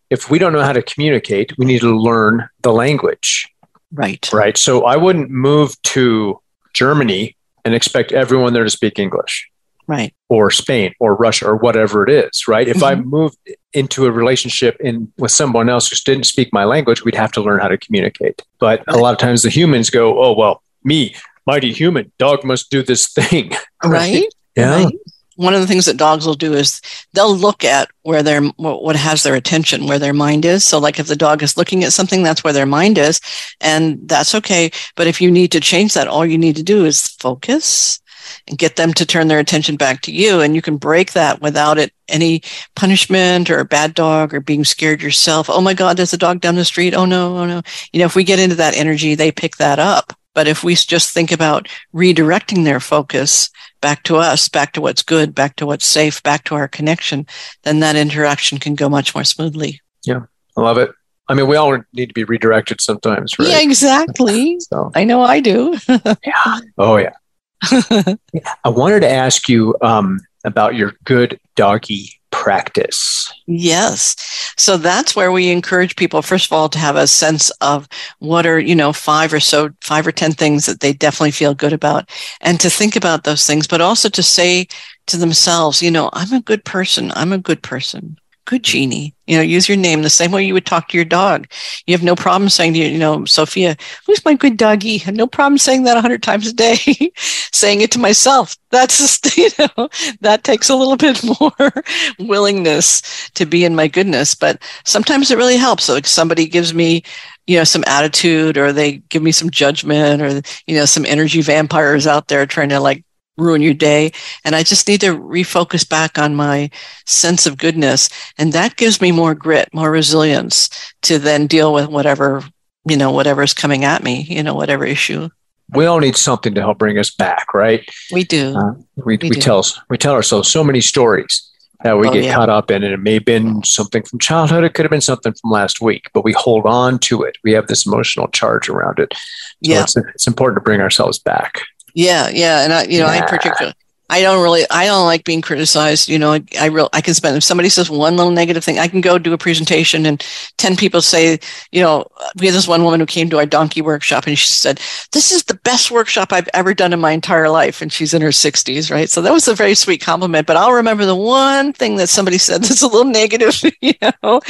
If 0.10 0.30
we 0.30 0.40
don't 0.40 0.54
know 0.54 0.64
how 0.64 0.74
to 0.74 0.82
communicate, 0.82 1.58
we 1.58 1.66
need 1.66 1.82
to 1.82 1.98
learn 1.98 2.48
the 2.62 2.72
language. 2.72 3.48
Right. 3.92 4.30
Right. 4.32 4.58
So 4.58 4.84
I 4.84 4.98
wouldn't 4.98 5.30
move 5.30 5.82
to 5.84 6.40
Germany 6.74 7.36
and 7.64 7.74
expect 7.74 8.12
everyone 8.12 8.54
there 8.54 8.64
to 8.64 8.70
speak 8.70 9.00
English 9.00 9.50
right. 9.88 10.14
or 10.30 10.52
spain 10.52 10.94
or 11.00 11.16
russia 11.16 11.46
or 11.46 11.56
whatever 11.56 12.08
it 12.08 12.10
is 12.10 12.48
right? 12.48 12.68
If 12.68 12.78
mm-hmm. 12.78 12.86
i 12.86 12.96
moved 12.96 13.38
into 13.74 14.06
a 14.06 14.12
relationship 14.12 14.78
in 14.80 15.12
with 15.18 15.32
someone 15.32 15.70
else 15.70 15.90
who 15.90 15.96
didn't 16.06 16.26
speak 16.26 16.50
my 16.52 16.64
language 16.64 17.04
we'd 17.04 17.16
have 17.16 17.32
to 17.34 17.42
learn 17.42 17.60
how 17.60 17.68
to 17.68 17.78
communicate. 17.78 18.42
But 18.60 18.84
a 18.88 18.98
lot 18.98 19.14
of 19.14 19.20
times 19.20 19.42
the 19.42 19.50
humans 19.50 19.90
go 19.90 20.22
oh 20.24 20.34
well 20.34 20.62
me 20.84 21.16
mighty 21.46 21.72
human 21.72 22.12
dog 22.18 22.44
must 22.44 22.70
do 22.70 22.84
this 22.84 23.08
thing. 23.08 23.52
Right, 23.52 23.60
right? 23.86 24.26
yeah. 24.56 24.84
Right. 24.86 24.94
one 25.36 25.54
of 25.54 25.62
the 25.62 25.68
things 25.68 25.86
that 25.86 25.98
dogs 25.98 26.26
will 26.26 26.34
do 26.36 26.54
is 26.54 26.82
they'll 27.14 27.36
look 27.36 27.64
at 27.64 27.90
where 28.04 28.24
their 28.24 28.42
what 28.58 28.96
has 28.96 29.24
their 29.24 29.36
attention 29.36 29.88
where 29.88 30.00
their 30.00 30.14
mind 30.14 30.46
is. 30.46 30.64
So 30.64 30.80
like 30.80 31.00
if 31.00 31.08
the 31.08 31.16
dog 31.16 31.44
is 31.44 31.58
looking 31.58 31.84
at 31.84 31.94
something 31.94 32.24
that's 32.24 32.44
where 32.44 32.54
their 32.54 32.66
mind 32.66 32.98
is 32.98 33.20
and 33.62 34.08
that's 34.08 34.34
okay. 34.36 34.72
But 34.96 35.08
if 35.08 35.22
you 35.22 35.30
need 35.30 35.52
to 35.52 35.60
change 35.60 35.94
that 35.94 36.08
all 36.08 36.26
you 36.26 36.38
need 36.38 36.56
to 36.56 36.64
do 36.64 36.86
is 36.86 37.08
focus 37.08 38.00
and 38.48 38.58
get 38.58 38.76
them 38.76 38.94
to 38.94 39.06
turn 39.06 39.28
their 39.28 39.40
attention 39.40 39.76
back 39.76 40.02
to 40.02 40.12
you. 40.12 40.42
And 40.42 40.56
you 40.56 40.62
can 40.62 40.78
break 40.78 41.14
that 41.14 41.42
without 41.42 41.78
it 41.78 41.94
any 42.08 42.42
punishment 42.76 43.50
or 43.50 43.60
a 43.60 43.66
bad 43.66 43.94
dog 43.94 44.34
or 44.34 44.40
being 44.40 44.64
scared 44.64 45.02
yourself. 45.02 45.50
Oh 45.50 45.62
my 45.62 45.74
God, 45.74 45.98
there's 45.98 46.14
a 46.14 46.18
dog 46.18 46.42
down 46.42 46.56
the 46.56 46.66
street. 46.66 46.94
Oh 46.94 47.06
no, 47.06 47.38
oh 47.38 47.46
no. 47.46 47.62
You 47.92 48.00
know, 48.00 48.06
if 48.06 48.16
we 48.16 48.24
get 48.24 48.40
into 48.40 48.56
that 48.56 48.76
energy, 48.76 49.16
they 49.16 49.32
pick 49.32 49.58
that 49.58 49.80
up. 49.80 50.14
But 50.34 50.48
if 50.48 50.64
we 50.64 50.76
just 50.76 51.14
think 51.14 51.32
about 51.32 51.70
redirecting 51.94 52.66
their 52.66 52.82
focus 52.82 53.50
back 53.82 54.04
to 54.04 54.18
us, 54.18 54.50
back 54.50 54.74
to 54.74 54.82
what's 54.82 55.02
good, 55.02 55.34
back 55.34 55.56
to 55.56 55.66
what's 55.66 55.86
safe, 55.86 56.22
back 56.24 56.44
to 56.46 56.56
our 56.56 56.68
connection, 56.68 57.26
then 57.64 57.80
that 57.80 57.96
interaction 57.96 58.58
can 58.58 58.76
go 58.76 58.90
much 58.90 59.16
more 59.16 59.24
smoothly. 59.24 59.82
Yeah, 60.04 60.26
I 60.58 60.62
love 60.62 60.78
it. 60.78 60.92
I 61.28 61.34
mean, 61.34 61.48
we 61.48 61.56
all 61.56 61.78
need 61.94 62.08
to 62.08 62.14
be 62.14 62.24
redirected 62.24 62.82
sometimes, 62.82 63.40
right? 63.40 63.48
Yeah, 63.48 63.62
exactly. 63.62 64.60
so. 64.60 64.92
I 64.94 65.06
know 65.06 65.24
I 65.24 65.40
do. 65.40 65.78
yeah. 65.88 66.60
Oh, 66.78 66.98
yeah. 66.98 67.14
I 67.64 68.70
wanted 68.70 69.02
to 69.02 69.10
ask 69.10 69.50
you 69.50 69.76
um, 69.82 70.20
about 70.44 70.76
your 70.76 70.94
good 71.04 71.40
doggy 71.56 72.10
practice. 72.32 73.32
Yes. 73.48 74.16
So 74.58 74.78
that's 74.78 75.16
where 75.16 75.32
we 75.32 75.50
encourage 75.52 75.96
people, 75.96 76.22
first 76.22 76.48
of 76.48 76.54
all, 76.54 76.68
to 76.70 76.78
have 76.78 76.96
a 76.96 77.08
sense 77.08 77.50
of 77.62 77.88
what 78.20 78.46
are, 78.46 78.60
you 78.60 78.76
know, 78.76 78.92
five 78.92 79.34
or 79.34 79.40
so, 79.40 79.70
five 79.82 80.06
or 80.06 80.12
10 80.12 80.34
things 80.34 80.66
that 80.66 80.82
they 80.82 80.92
definitely 80.92 81.32
feel 81.32 81.56
good 81.56 81.74
about 81.74 82.10
and 82.42 82.60
to 82.60 82.70
think 82.70 82.96
about 82.96 83.24
those 83.24 83.48
things, 83.48 83.68
but 83.68 83.82
also 83.82 84.10
to 84.10 84.22
say 84.22 84.68
to 85.08 85.18
themselves, 85.18 85.82
you 85.82 85.90
know, 85.90 86.10
I'm 86.14 86.34
a 86.34 86.42
good 86.42 86.66
person. 86.66 87.12
I'm 87.16 87.32
a 87.32 87.38
good 87.38 87.64
person 87.64 88.18
good 88.46 88.64
Jeannie. 88.64 89.14
You 89.28 89.38
know, 89.38 89.44
use 89.44 89.68
your 89.68 89.78
name 89.78 90.04
the 90.04 90.10
same 90.10 90.32
way 90.32 90.46
you 90.46 90.54
would 90.54 90.68
talk 90.68 90.88
to 90.90 90.98
your 90.98 91.06
dog. 91.06 91.48
You 91.88 91.94
have 91.94 92.04
no 92.04 92.16
problem 92.16 92.50
saying 92.50 92.74
to 92.74 92.80
you, 92.80 92.86
you 92.86 93.00
know, 93.00 93.26
Sophia, 93.26 93.76
who's 94.06 94.24
my 94.24 94.36
good 94.36 94.56
doggy? 94.56 95.02
No 95.08 95.26
problem 95.26 95.58
saying 95.58 95.84
that 95.84 95.98
a 95.98 96.02
hundred 96.02 96.22
times 96.22 96.48
a 96.48 96.54
day. 96.54 96.78
saying 97.16 97.82
it 97.82 97.92
to 97.92 98.00
myself. 98.00 98.56
That's 98.70 98.98
just, 99.00 99.38
you 99.38 99.50
know, 99.58 99.90
that 100.22 100.44
takes 100.44 100.70
a 100.70 100.76
little 100.76 100.98
bit 100.98 101.24
more 101.40 101.72
willingness 102.20 103.30
to 103.32 103.46
be 103.46 103.66
in 103.66 103.76
my 103.76 103.88
goodness. 103.88 104.36
But 104.36 104.62
sometimes 104.84 105.32
it 105.32 105.38
really 105.38 105.58
helps. 105.58 105.86
So 105.86 105.94
like 105.94 106.06
somebody 106.06 106.46
gives 106.48 106.74
me, 106.74 107.04
you 107.48 107.58
know, 107.58 107.64
some 107.64 107.84
attitude 107.88 108.58
or 108.58 108.74
they 108.74 108.98
give 109.10 109.24
me 109.24 109.32
some 109.32 109.50
judgment 109.50 110.22
or, 110.22 110.42
you 110.68 110.76
know, 110.76 110.86
some 110.86 111.06
energy 111.06 111.42
vampires 111.42 112.06
out 112.06 112.28
there 112.28 112.46
trying 112.46 112.70
to 112.70 112.80
like 112.80 113.05
ruin 113.38 113.62
your 113.62 113.74
day. 113.74 114.12
And 114.44 114.56
I 114.56 114.64
just 114.64 114.88
need 114.88 115.02
to 115.02 115.18
refocus 115.18 115.88
back 115.88 116.18
on 116.18 116.36
my 116.36 116.70
sense 117.06 117.46
of 117.46 117.58
goodness. 117.58 118.10
And 118.38 118.54
that 118.54 118.76
gives 118.76 119.02
me 119.02 119.12
more 119.12 119.36
grit, 119.36 119.70
more 119.74 119.92
resilience 119.92 120.70
to 121.04 121.20
then 121.20 121.48
deal 121.48 121.74
with 121.74 121.88
whatever, 121.88 122.44
you 122.88 122.98
know, 122.98 123.12
whatever's 123.12 123.54
coming 123.54 123.84
at 123.84 124.04
me, 124.04 124.22
you 124.22 124.44
know, 124.44 124.54
whatever 124.54 124.86
issue. 124.86 125.30
We 125.74 125.86
all 125.86 126.00
need 126.00 126.16
something 126.16 126.54
to 126.54 126.62
help 126.62 126.78
bring 126.78 127.00
us 127.00 127.10
back, 127.10 127.54
right? 127.54 127.88
We 128.12 128.24
do. 128.24 128.56
Uh, 128.56 128.74
we, 128.98 129.18
we, 129.18 129.30
we 129.30 129.30
do. 129.32 129.42
tell 129.42 129.66
we 129.90 129.98
tell 129.98 130.14
ourselves 130.14 130.50
so 130.50 130.64
many 130.64 130.80
stories 130.80 131.52
that 131.84 131.98
we 131.98 132.08
oh, 132.08 132.14
get 132.14 132.24
yeah. 132.24 132.36
caught 132.36 132.50
up 132.50 132.72
in, 132.72 132.84
and 132.84 132.94
it 132.94 133.00
may 133.00 133.16
have 133.16 133.26
been 133.26 133.64
something 133.64 134.04
from 134.04 134.20
childhood. 134.20 134.64
It 134.64 134.74
could 134.74 134.86
have 134.86 134.92
been 134.92 135.02
something 135.02 135.34
from 135.34 135.52
last 135.52 135.82
week, 135.82 136.10
but 136.14 136.24
we 136.24 136.34
hold 136.34 136.66
on 136.66 137.00
to 137.00 137.24
it. 137.24 137.38
We 137.44 137.52
have 137.54 137.68
this 137.68 137.86
emotional 137.86 138.28
charge 138.28 138.70
around 138.70 139.00
it. 139.00 139.12
So 139.14 139.20
yeah. 139.62 139.84
it's, 139.84 139.96
it's 139.96 140.28
important 140.28 140.58
to 140.58 140.64
bring 140.64 140.82
ourselves 140.82 141.20
back. 141.20 141.62
Yeah, 141.96 142.30
yeah, 142.30 142.64
and 142.66 142.74
I, 142.74 142.84
you 142.84 143.00
know, 143.00 143.08
yeah. 143.08 143.22
I 143.24 143.26
particularly, 143.26 143.74
I 144.10 144.22
don't 144.22 144.44
really, 144.44 144.66
I 144.70 144.86
don't 144.86 145.06
like 145.06 145.24
being 145.24 145.42
criticized. 145.42 146.10
You 146.10 146.20
know, 146.20 146.34
I, 146.34 146.44
I 146.60 146.66
real, 146.68 146.90
I 146.92 147.00
can 147.00 147.14
spend 147.14 147.38
if 147.38 147.44
somebody 147.46 147.70
says 147.70 147.90
one 147.90 148.18
little 148.18 148.34
negative 148.34 148.66
thing, 148.66 148.80
I 148.80 148.90
can 148.90 149.00
go 149.02 149.18
do 149.18 149.32
a 149.34 149.38
presentation 149.38 150.06
and 150.06 150.24
ten 150.58 150.76
people 150.76 151.02
say, 151.02 151.40
you 151.72 151.82
know, 151.82 152.06
we 152.38 152.48
had 152.48 152.56
this 152.56 152.68
one 152.68 152.84
woman 152.84 153.00
who 153.00 153.06
came 153.06 153.30
to 153.30 153.38
our 153.38 153.46
donkey 153.46 153.82
workshop 153.82 154.28
and 154.28 154.38
she 154.38 154.48
said, 154.48 154.82
"This 155.14 155.32
is 155.32 155.44
the 155.46 155.56
best 155.64 155.90
workshop 155.90 156.34
I've 156.34 156.50
ever 156.54 156.74
done 156.74 156.92
in 156.94 157.00
my 157.00 157.12
entire 157.14 157.50
life," 157.50 157.82
and 157.82 157.92
she's 157.94 158.14
in 158.14 158.22
her 158.22 158.34
sixties, 158.34 158.92
right? 158.92 159.10
So 159.10 159.22
that 159.22 159.34
was 159.34 159.48
a 159.48 159.56
very 159.56 159.74
sweet 159.74 160.02
compliment. 160.02 160.48
But 160.48 160.58
I'll 160.58 160.74
remember 160.74 161.06
the 161.06 161.16
one 161.16 161.72
thing 161.74 161.96
that 161.96 162.10
somebody 162.10 162.38
said 162.38 162.62
that's 162.64 162.82
a 162.84 162.88
little 162.88 163.12
negative, 163.12 163.60
you 163.82 163.94
know, 164.22 164.42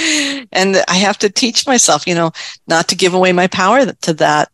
and 0.52 0.84
I 0.88 0.96
have 0.96 1.20
to 1.20 1.30
teach 1.30 1.68
myself, 1.68 2.08
you 2.08 2.16
know, 2.16 2.32
not 2.68 2.88
to 2.90 2.96
give 2.96 3.14
away 3.14 3.34
my 3.34 3.48
power 3.48 3.86
to 3.86 4.14
that 4.16 4.50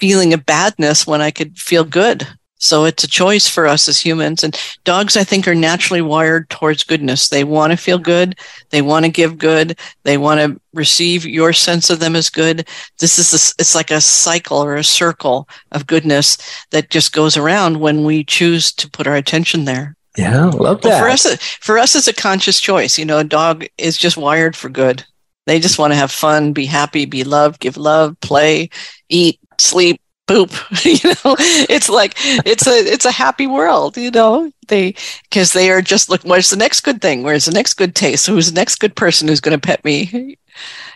feeling 0.00 0.32
of 0.32 0.46
badness 0.46 1.06
when 1.06 1.20
I 1.20 1.30
could 1.30 1.58
feel 1.58 1.84
good. 1.84 2.26
So 2.62 2.84
it's 2.84 3.04
a 3.04 3.08
choice 3.08 3.48
for 3.48 3.66
us 3.66 3.88
as 3.88 3.98
humans. 3.98 4.44
And 4.44 4.58
dogs, 4.84 5.16
I 5.16 5.24
think, 5.24 5.48
are 5.48 5.54
naturally 5.54 6.02
wired 6.02 6.50
towards 6.50 6.84
goodness. 6.84 7.30
They 7.30 7.42
want 7.42 7.70
to 7.70 7.76
feel 7.76 7.98
good. 7.98 8.38
They 8.68 8.82
want 8.82 9.06
to 9.06 9.10
give 9.10 9.38
good. 9.38 9.78
They 10.02 10.18
want 10.18 10.40
to 10.40 10.60
receive 10.74 11.24
your 11.24 11.54
sense 11.54 11.88
of 11.88 12.00
them 12.00 12.14
as 12.14 12.28
good. 12.28 12.68
This 12.98 13.18
is, 13.18 13.32
a, 13.32 13.40
it's 13.58 13.74
like 13.74 13.90
a 13.90 14.00
cycle 14.00 14.58
or 14.58 14.76
a 14.76 14.84
circle 14.84 15.48
of 15.72 15.86
goodness 15.86 16.36
that 16.70 16.90
just 16.90 17.14
goes 17.14 17.38
around 17.38 17.80
when 17.80 18.04
we 18.04 18.24
choose 18.24 18.72
to 18.72 18.90
put 18.90 19.06
our 19.06 19.16
attention 19.16 19.64
there. 19.64 19.96
Yeah, 20.18 20.44
love 20.46 20.82
that. 20.82 20.88
Well, 20.88 21.02
for 21.02 21.08
us, 21.08 21.42
for 21.60 21.78
us, 21.78 21.96
it's 21.96 22.08
a 22.08 22.12
conscious 22.12 22.60
choice. 22.60 22.98
You 22.98 23.06
know, 23.06 23.18
a 23.18 23.24
dog 23.24 23.64
is 23.78 23.96
just 23.96 24.18
wired 24.18 24.54
for 24.54 24.68
good. 24.68 25.02
They 25.46 25.60
just 25.60 25.78
want 25.78 25.92
to 25.92 25.96
have 25.96 26.12
fun, 26.12 26.52
be 26.52 26.66
happy, 26.66 27.06
be 27.06 27.24
loved, 27.24 27.60
give 27.60 27.78
love, 27.78 28.20
play, 28.20 28.68
eat, 29.08 29.39
sleep, 29.60 30.00
poop. 30.26 30.50
you 30.84 30.98
know, 31.24 31.36
it's 31.68 31.88
like 31.88 32.14
it's 32.46 32.66
a 32.66 32.72
it's 32.72 33.04
a 33.04 33.10
happy 33.12 33.46
world. 33.46 33.96
You 33.96 34.10
know, 34.10 34.50
they 34.68 34.94
because 35.24 35.52
they 35.52 35.70
are 35.70 35.82
just 35.82 36.08
look. 36.10 36.22
Where's 36.22 36.50
the 36.50 36.56
next 36.56 36.80
good 36.82 37.00
thing? 37.02 37.22
Where's 37.22 37.46
the 37.46 37.52
next 37.52 37.74
good 37.74 37.94
taste? 37.94 38.26
Who's 38.26 38.50
the 38.52 38.58
next 38.60 38.76
good 38.76 38.96
person 38.96 39.28
who's 39.28 39.40
going 39.40 39.58
to 39.58 39.66
pet 39.66 39.84
me? 39.84 40.36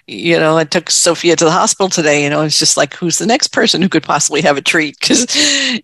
You 0.07 0.39
know, 0.39 0.59
I 0.59 0.65
took 0.65 0.91
Sophia 0.91 1.35
to 1.37 1.45
the 1.45 1.51
hospital 1.51 1.89
today. 1.89 2.25
You 2.25 2.31
know, 2.31 2.43
it's 2.43 2.59
just 2.59 2.77
like, 2.77 2.95
who's 2.95 3.19
the 3.19 3.27
next 3.27 3.49
person 3.49 3.81
who 3.81 3.89
could 3.89 4.03
possibly 4.03 4.43
have 4.43 4.59
a 4.59 4.63
treat? 4.63 4.99
Because, 5.01 5.27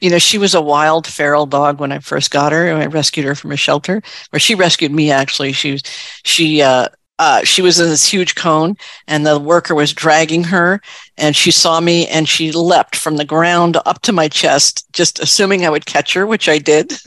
you 0.00 0.10
know, 0.10 0.18
she 0.18 0.36
was 0.38 0.54
a 0.54 0.60
wild 0.60 1.06
feral 1.06 1.46
dog 1.46 1.80
when 1.80 1.90
I 1.92 2.00
first 2.00 2.30
got 2.30 2.52
her. 2.52 2.70
I 2.74 2.86
rescued 2.86 3.24
her 3.24 3.34
from 3.34 3.52
a 3.52 3.56
shelter, 3.56 4.02
where 4.30 4.40
she 4.40 4.54
rescued 4.54 4.92
me. 4.92 5.10
Actually, 5.10 5.52
she 5.52 5.72
was 5.72 5.82
she 6.24 6.60
uh, 6.60 6.88
uh, 7.20 7.44
she 7.44 7.61
was 7.61 7.78
in 7.78 7.87
this 7.90 8.06
huge 8.06 8.35
cone 8.35 8.74
and 9.06 9.26
the 9.26 9.38
worker 9.38 9.74
was 9.74 9.92
dragging 9.92 10.42
her 10.42 10.80
and 11.18 11.37
she 11.37 11.50
saw 11.50 11.78
me 11.78 12.06
and 12.09 12.26
she 12.26 12.50
leapt 12.50 12.96
from 12.96 13.18
the 13.18 13.26
ground 13.26 13.76
up 13.85 14.00
to 14.00 14.11
my 14.11 14.26
chest 14.26 14.90
just 14.94 15.20
assuming 15.20 15.66
i 15.66 15.70
would 15.70 15.85
catch 15.85 16.14
her 16.14 16.26
which 16.26 16.48
i 16.48 16.56
did 16.56 16.88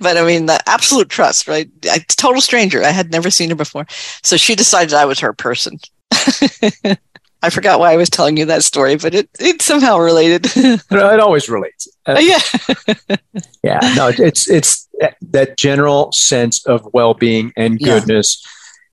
but 0.00 0.18
i 0.18 0.24
mean 0.24 0.44
the 0.44 0.60
absolute 0.66 1.08
trust 1.08 1.48
right 1.48 1.70
a 1.90 1.98
total 2.08 2.42
stranger 2.42 2.84
i 2.84 2.90
had 2.90 3.10
never 3.10 3.30
seen 3.30 3.48
her 3.48 3.56
before 3.56 3.86
so 4.22 4.36
she 4.36 4.54
decided 4.54 4.92
i 4.92 5.06
was 5.06 5.18
her 5.18 5.32
person 5.32 5.78
I 7.40 7.50
forgot 7.50 7.78
why 7.78 7.92
I 7.92 7.96
was 7.96 8.10
telling 8.10 8.36
you 8.36 8.46
that 8.46 8.64
story, 8.64 8.96
but 8.96 9.14
it, 9.14 9.30
it 9.38 9.62
somehow 9.62 9.98
related. 9.98 10.46
it 10.56 11.20
always 11.20 11.48
relates. 11.48 11.86
Uh, 12.04 12.18
yeah. 12.18 12.40
yeah. 13.62 13.78
No, 13.94 14.08
it's, 14.08 14.50
it's 14.50 14.88
that 15.20 15.56
general 15.56 16.10
sense 16.10 16.66
of 16.66 16.88
well-being 16.92 17.52
and 17.56 17.78
goodness 17.78 18.42
yeah 18.44 18.50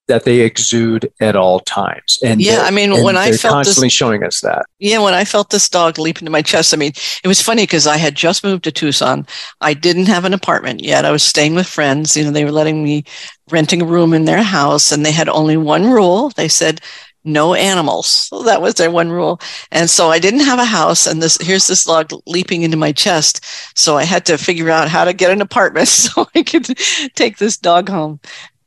that 0.08 0.24
they 0.24 0.41
exude 0.41 1.12
at 1.20 1.36
all 1.36 1.60
times. 1.62 2.20
And 2.24 2.41
yeah, 2.41 2.62
I 2.62 2.72
mean, 2.72 3.04
when 3.04 3.18
I 3.18 3.32
felt 3.32 3.54
constantly 3.56 3.88
this, 3.88 3.94
showing 3.94 4.24
us 4.24 4.41
that. 4.41 4.65
Yeah, 4.80 5.00
when 5.00 5.13
I 5.13 5.26
felt 5.26 5.50
this 5.50 5.68
dog 5.68 5.98
leap 5.98 6.20
into 6.20 6.32
my 6.32 6.41
chest, 6.41 6.74
I 6.74 6.78
mean, 6.78 6.91
it 7.24 7.28
was 7.28 7.41
funny 7.41 7.63
because 7.63 7.88
I 7.88 7.98
had 7.98 8.15
just 8.15 8.44
moved 8.44 8.63
to 8.65 8.72
Tucson. 8.72 9.26
I 9.62 9.74
didn't 9.74 10.06
have 10.06 10.26
an 10.26 10.34
apartment 10.34 10.84
yet. 10.84 11.06
I 11.06 11.12
was 11.12 11.24
staying 11.24 11.56
with 11.56 11.68
friends. 11.68 12.15
You 12.15 12.26
know, 12.26 12.32
they 12.32 12.46
were 12.46 12.52
letting 12.52 12.84
me 12.84 13.04
renting 13.50 13.82
a 13.82 13.86
room 13.86 14.13
in 14.13 14.26
their 14.26 14.44
house, 14.44 14.91
and 14.91 15.06
they 15.06 15.12
had 15.12 15.30
only 15.30 15.58
one 15.58 15.89
rule. 15.89 16.30
They 16.30 16.48
said 16.48 16.82
no 17.26 17.56
animals. 17.56 18.08
So 18.08 18.44
that 18.44 18.62
was 18.62 18.76
their 18.76 18.91
one 18.91 19.12
rule. 19.12 19.41
And 19.72 19.89
so 19.89 20.10
I 20.10 20.20
didn't 20.20 20.41
have 20.41 20.60
a 20.60 20.65
house 20.65 21.08
and 21.08 21.22
this 21.22 21.38
here's 21.41 21.65
this 21.65 21.84
dog 21.84 22.12
leaping 22.28 22.62
into 22.62 22.78
my 22.78 22.91
chest. 22.91 23.44
So 23.78 23.98
I 23.98 24.04
had 24.04 24.26
to 24.28 24.38
figure 24.38 24.70
out 24.70 24.89
how 24.89 25.04
to 25.04 25.13
get 25.13 25.32
an 25.32 25.41
apartment 25.41 25.88
so 25.89 26.28
I 26.36 26.44
could 26.44 26.68
take 27.15 27.38
this 27.38 27.58
dog 27.58 27.89
home. 27.89 28.20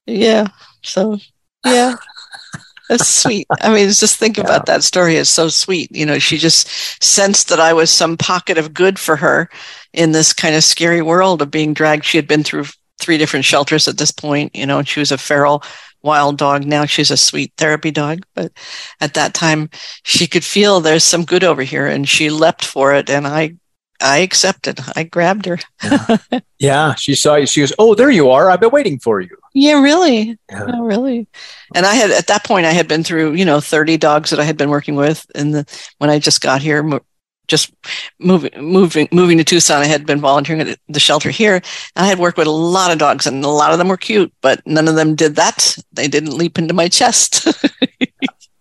Yeah. 0.06 0.48
So, 0.88 1.18
yeah. 1.64 1.94
That's 2.88 3.06
sweet. 3.06 3.46
I 3.60 3.68
mean, 3.68 3.88
just 3.88 4.16
think 4.16 4.38
yeah. 4.38 4.44
about 4.44 4.66
that 4.66 4.82
story. 4.82 5.16
It's 5.16 5.28
so 5.28 5.48
sweet. 5.48 5.94
You 5.94 6.06
know, 6.06 6.18
she 6.18 6.38
just 6.38 6.68
sensed 7.02 7.50
that 7.50 7.60
I 7.60 7.74
was 7.74 7.90
some 7.90 8.16
pocket 8.16 8.56
of 8.56 8.72
good 8.72 8.98
for 8.98 9.16
her 9.16 9.50
in 9.92 10.12
this 10.12 10.32
kind 10.32 10.54
of 10.54 10.64
scary 10.64 11.02
world 11.02 11.42
of 11.42 11.50
being 11.50 11.74
dragged. 11.74 12.06
She 12.06 12.16
had 12.16 12.26
been 12.26 12.42
through 12.42 12.64
three 12.98 13.18
different 13.18 13.44
shelters 13.44 13.88
at 13.88 13.98
this 13.98 14.10
point, 14.10 14.56
you 14.56 14.64
know, 14.64 14.78
and 14.78 14.88
she 14.88 15.00
was 15.00 15.12
a 15.12 15.18
feral 15.18 15.62
wild 16.02 16.38
dog. 16.38 16.64
Now 16.64 16.86
she's 16.86 17.10
a 17.10 17.16
sweet 17.16 17.52
therapy 17.58 17.90
dog. 17.90 18.24
But 18.34 18.52
at 19.00 19.14
that 19.14 19.34
time, 19.34 19.68
she 20.04 20.26
could 20.26 20.44
feel 20.44 20.80
there's 20.80 21.04
some 21.04 21.24
good 21.24 21.44
over 21.44 21.62
here 21.62 21.86
and 21.86 22.08
she 22.08 22.30
leapt 22.30 22.64
for 22.64 22.94
it. 22.94 23.10
And 23.10 23.26
I 23.26 23.54
I 24.00 24.18
accepted. 24.18 24.80
I 24.94 25.02
grabbed 25.02 25.46
her. 25.46 25.58
yeah. 25.82 26.40
yeah. 26.58 26.94
she 26.94 27.14
saw 27.14 27.34
you. 27.34 27.46
She 27.46 27.60
goes, 27.60 27.72
"Oh, 27.78 27.94
there 27.96 28.10
you 28.10 28.30
are. 28.30 28.48
I've 28.48 28.60
been 28.60 28.70
waiting 28.70 28.98
for 28.98 29.20
you." 29.20 29.36
Yeah, 29.58 29.80
really. 29.80 30.38
Yeah. 30.50 30.66
yeah. 30.68 30.80
really. 30.80 31.26
And 31.74 31.84
I 31.84 31.94
had 31.94 32.12
at 32.12 32.28
that 32.28 32.44
point 32.44 32.64
I 32.64 32.70
had 32.70 32.86
been 32.86 33.02
through, 33.02 33.34
you 33.34 33.44
know, 33.44 33.60
30 33.60 33.96
dogs 33.96 34.30
that 34.30 34.38
I 34.38 34.44
had 34.44 34.56
been 34.56 34.70
working 34.70 34.94
with 34.94 35.26
and 35.34 35.52
the 35.52 35.88
when 35.98 36.10
I 36.10 36.20
just 36.20 36.40
got 36.40 36.62
here 36.62 37.00
just 37.48 37.74
moving 38.20 38.52
moving 38.56 39.08
moving 39.10 39.38
to 39.38 39.42
Tucson 39.42 39.82
I 39.82 39.86
had 39.86 40.06
been 40.06 40.20
volunteering 40.20 40.60
at 40.60 40.78
the 40.88 41.00
shelter 41.00 41.30
here. 41.30 41.56
And 41.56 42.04
I 42.04 42.06
had 42.06 42.20
worked 42.20 42.38
with 42.38 42.46
a 42.46 42.52
lot 42.52 42.92
of 42.92 42.98
dogs 42.98 43.26
and 43.26 43.44
a 43.44 43.48
lot 43.48 43.72
of 43.72 43.78
them 43.78 43.88
were 43.88 43.96
cute, 43.96 44.32
but 44.42 44.64
none 44.64 44.86
of 44.86 44.94
them 44.94 45.16
did 45.16 45.34
that. 45.36 45.76
They 45.92 46.06
didn't 46.06 46.38
leap 46.38 46.56
into 46.56 46.72
my 46.72 46.86
chest. 46.86 47.48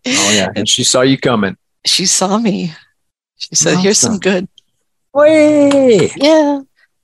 oh 0.08 0.32
yeah, 0.34 0.50
and 0.56 0.68
she 0.68 0.84
saw 0.84 1.02
you 1.02 1.20
coming. 1.20 1.58
She 1.86 2.08
saw 2.08 2.40
me. 2.40 2.74
She 3.38 3.54
said, 3.54 3.74
awesome. 3.74 3.84
"Here's 3.84 4.00
some 4.00 4.18
good." 4.18 4.48
Way. 5.14 6.10
Yeah. 6.16 6.62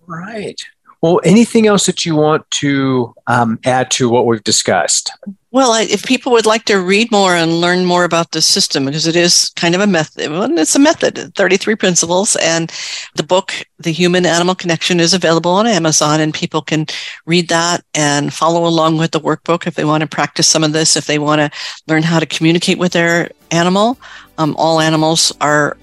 Right. 0.08 0.60
Well, 1.04 1.20
anything 1.26 1.68
else 1.68 1.86
that 1.88 2.06
you 2.06 2.16
want 2.16 2.50
to 2.52 3.14
um, 3.28 3.60
add 3.66 3.92
to 3.92 4.08
what 4.08 4.26
we've 4.26 4.42
discussed? 4.42 5.12
Well, 5.52 5.74
if 5.76 6.06
people 6.06 6.32
would 6.32 6.46
like 6.46 6.64
to 6.66 6.80
read 6.80 7.12
more 7.12 7.36
and 7.36 7.60
learn 7.60 7.84
more 7.84 8.06
about 8.06 8.32
the 8.32 8.42
system, 8.42 8.86
because 8.86 9.06
it 9.06 9.18
is 9.18 9.52
kind 9.58 9.76
of 9.76 9.82
a 9.82 9.86
method, 9.86 10.32
well, 10.32 10.58
it's 10.58 10.78
a 10.78 10.80
method, 10.80 11.36
33 11.36 11.76
principles. 11.76 12.38
And 12.38 12.72
the 13.16 13.24
book, 13.24 13.52
The 13.80 13.92
Human 13.92 14.26
Animal 14.26 14.56
Connection, 14.56 15.02
is 15.02 15.14
available 15.14 15.52
on 15.52 15.68
Amazon, 15.68 16.22
and 16.22 16.34
people 16.34 16.62
can 16.62 16.86
read 17.26 17.50
that 17.50 17.84
and 17.94 18.34
follow 18.34 18.66
along 18.66 18.98
with 18.98 19.12
the 19.12 19.20
workbook 19.20 19.68
if 19.68 19.76
they 19.76 19.84
want 19.84 20.02
to 20.02 20.08
practice 20.08 20.48
some 20.48 20.64
of 20.64 20.72
this, 20.72 20.96
if 20.96 21.06
they 21.06 21.20
want 21.20 21.40
to 21.40 21.60
learn 21.90 22.04
how 22.04 22.18
to 22.18 22.26
communicate 22.26 22.78
with 22.78 22.94
their 22.94 23.30
animal. 23.52 24.00
Um, 24.38 24.56
all 24.58 24.80
animals 24.80 25.34
are 25.42 25.76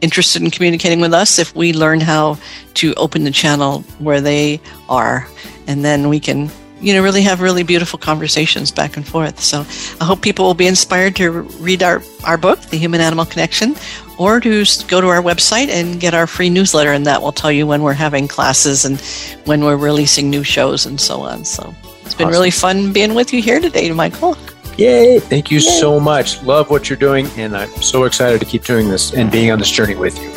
interested 0.00 0.42
in 0.42 0.50
communicating 0.50 1.00
with 1.00 1.14
us 1.14 1.38
if 1.38 1.54
we 1.54 1.72
learn 1.72 2.00
how 2.00 2.38
to 2.74 2.94
open 2.94 3.24
the 3.24 3.30
channel 3.30 3.80
where 3.98 4.20
they 4.20 4.60
are. 4.88 5.28
And 5.66 5.84
then 5.84 6.08
we 6.08 6.20
can 6.20 6.50
you 6.80 6.92
know 6.92 7.02
really 7.02 7.22
have 7.22 7.40
really 7.40 7.62
beautiful 7.62 7.98
conversations 7.98 8.70
back 8.70 8.96
and 8.96 9.06
forth. 9.06 9.40
So 9.40 9.64
i 10.00 10.04
hope 10.04 10.20
people 10.20 10.44
will 10.44 10.54
be 10.54 10.66
inspired 10.66 11.16
to 11.16 11.30
read 11.60 11.82
our, 11.82 12.02
our 12.24 12.36
book 12.36 12.60
the 12.60 12.76
human 12.76 13.00
animal 13.00 13.24
connection 13.24 13.74
or 14.18 14.40
to 14.40 14.64
go 14.88 15.00
to 15.00 15.08
our 15.08 15.22
website 15.22 15.68
and 15.68 16.00
get 16.00 16.14
our 16.14 16.26
free 16.26 16.50
newsletter 16.50 16.92
and 16.92 17.06
that 17.06 17.20
will 17.20 17.32
tell 17.32 17.52
you 17.52 17.66
when 17.66 17.82
we're 17.82 17.92
having 17.92 18.28
classes 18.28 18.84
and 18.84 19.00
when 19.46 19.64
we're 19.64 19.76
releasing 19.76 20.30
new 20.30 20.42
shows 20.42 20.86
and 20.86 21.00
so 21.00 21.20
on. 21.20 21.44
So 21.44 21.74
it's 22.02 22.14
been 22.14 22.28
awesome. 22.28 22.32
really 22.32 22.50
fun 22.50 22.92
being 22.92 23.14
with 23.14 23.32
you 23.32 23.42
here 23.42 23.60
today 23.60 23.90
michael 23.90 24.36
Yay! 24.76 25.20
Thank 25.20 25.50
you 25.50 25.58
Yay. 25.58 25.80
so 25.80 25.98
much. 25.98 26.42
Love 26.42 26.68
what 26.70 26.90
you're 26.90 26.98
doing, 26.98 27.26
and 27.36 27.56
I'm 27.56 27.70
so 27.82 28.04
excited 28.04 28.40
to 28.40 28.46
keep 28.46 28.64
doing 28.64 28.88
this 28.88 29.14
and 29.14 29.30
being 29.30 29.50
on 29.50 29.58
this 29.58 29.70
journey 29.70 29.94
with 29.94 30.20
you. 30.20 30.30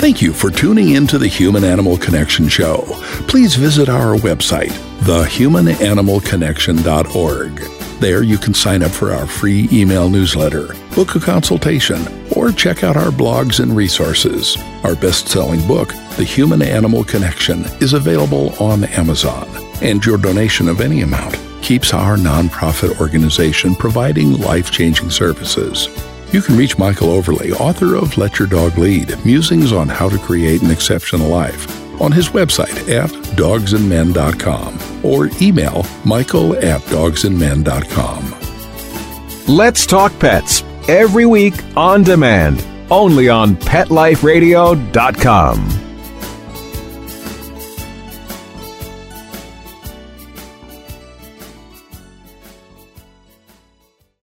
Thank 0.00 0.22
you 0.22 0.32
for 0.32 0.50
tuning 0.50 0.90
in 0.90 1.06
to 1.08 1.18
the 1.18 1.28
Human 1.28 1.62
Animal 1.62 1.98
Connection 1.98 2.48
Show. 2.48 2.84
Please 3.28 3.54
visit 3.56 3.90
our 3.90 4.16
website, 4.16 4.70
thehumananimalconnection.org. 5.00 8.00
There 8.00 8.22
you 8.22 8.38
can 8.38 8.54
sign 8.54 8.82
up 8.82 8.92
for 8.92 9.12
our 9.12 9.26
free 9.26 9.68
email 9.70 10.08
newsletter, 10.08 10.74
book 10.94 11.16
a 11.16 11.20
consultation, 11.20 12.00
or 12.34 12.50
check 12.50 12.82
out 12.82 12.96
our 12.96 13.10
blogs 13.10 13.60
and 13.60 13.76
resources. 13.76 14.56
Our 14.84 14.94
best 14.94 15.28
selling 15.28 15.66
book, 15.66 15.90
The 16.16 16.24
Human 16.24 16.62
Animal 16.62 17.04
Connection, 17.04 17.66
is 17.82 17.92
available 17.92 18.54
on 18.62 18.84
Amazon, 18.84 19.46
and 19.82 20.02
your 20.02 20.16
donation 20.16 20.66
of 20.70 20.80
any 20.80 21.02
amount 21.02 21.36
keeps 21.62 21.94
our 21.94 22.16
nonprofit 22.16 23.00
organization 23.00 23.74
providing 23.74 24.38
life 24.40 24.70
changing 24.70 25.10
services. 25.10 25.88
You 26.32 26.42
can 26.42 26.56
reach 26.56 26.78
Michael 26.78 27.10
Overly, 27.10 27.50
author 27.52 27.96
of 27.96 28.16
Let 28.16 28.38
Your 28.38 28.46
Dog 28.48 28.78
Lead 28.78 29.12
Musings 29.24 29.72
on 29.72 29.88
How 29.88 30.08
to 30.08 30.16
Create 30.18 30.62
an 30.62 30.70
Exceptional 30.70 31.28
Life, 31.28 32.00
on 32.00 32.12
his 32.12 32.28
website 32.28 32.88
at 32.88 33.10
dogsandmen.com 33.36 34.78
or 35.04 35.28
email 35.42 35.84
michael 36.04 36.54
at 36.56 36.80
dogsandmen.com. 36.82 38.36
Let's 39.48 39.86
Talk 39.86 40.16
Pets 40.20 40.62
every 40.88 41.26
week 41.26 41.54
on 41.76 42.04
demand, 42.04 42.64
only 42.90 43.28
on 43.28 43.56
PetLifeRadio.com. 43.56 45.89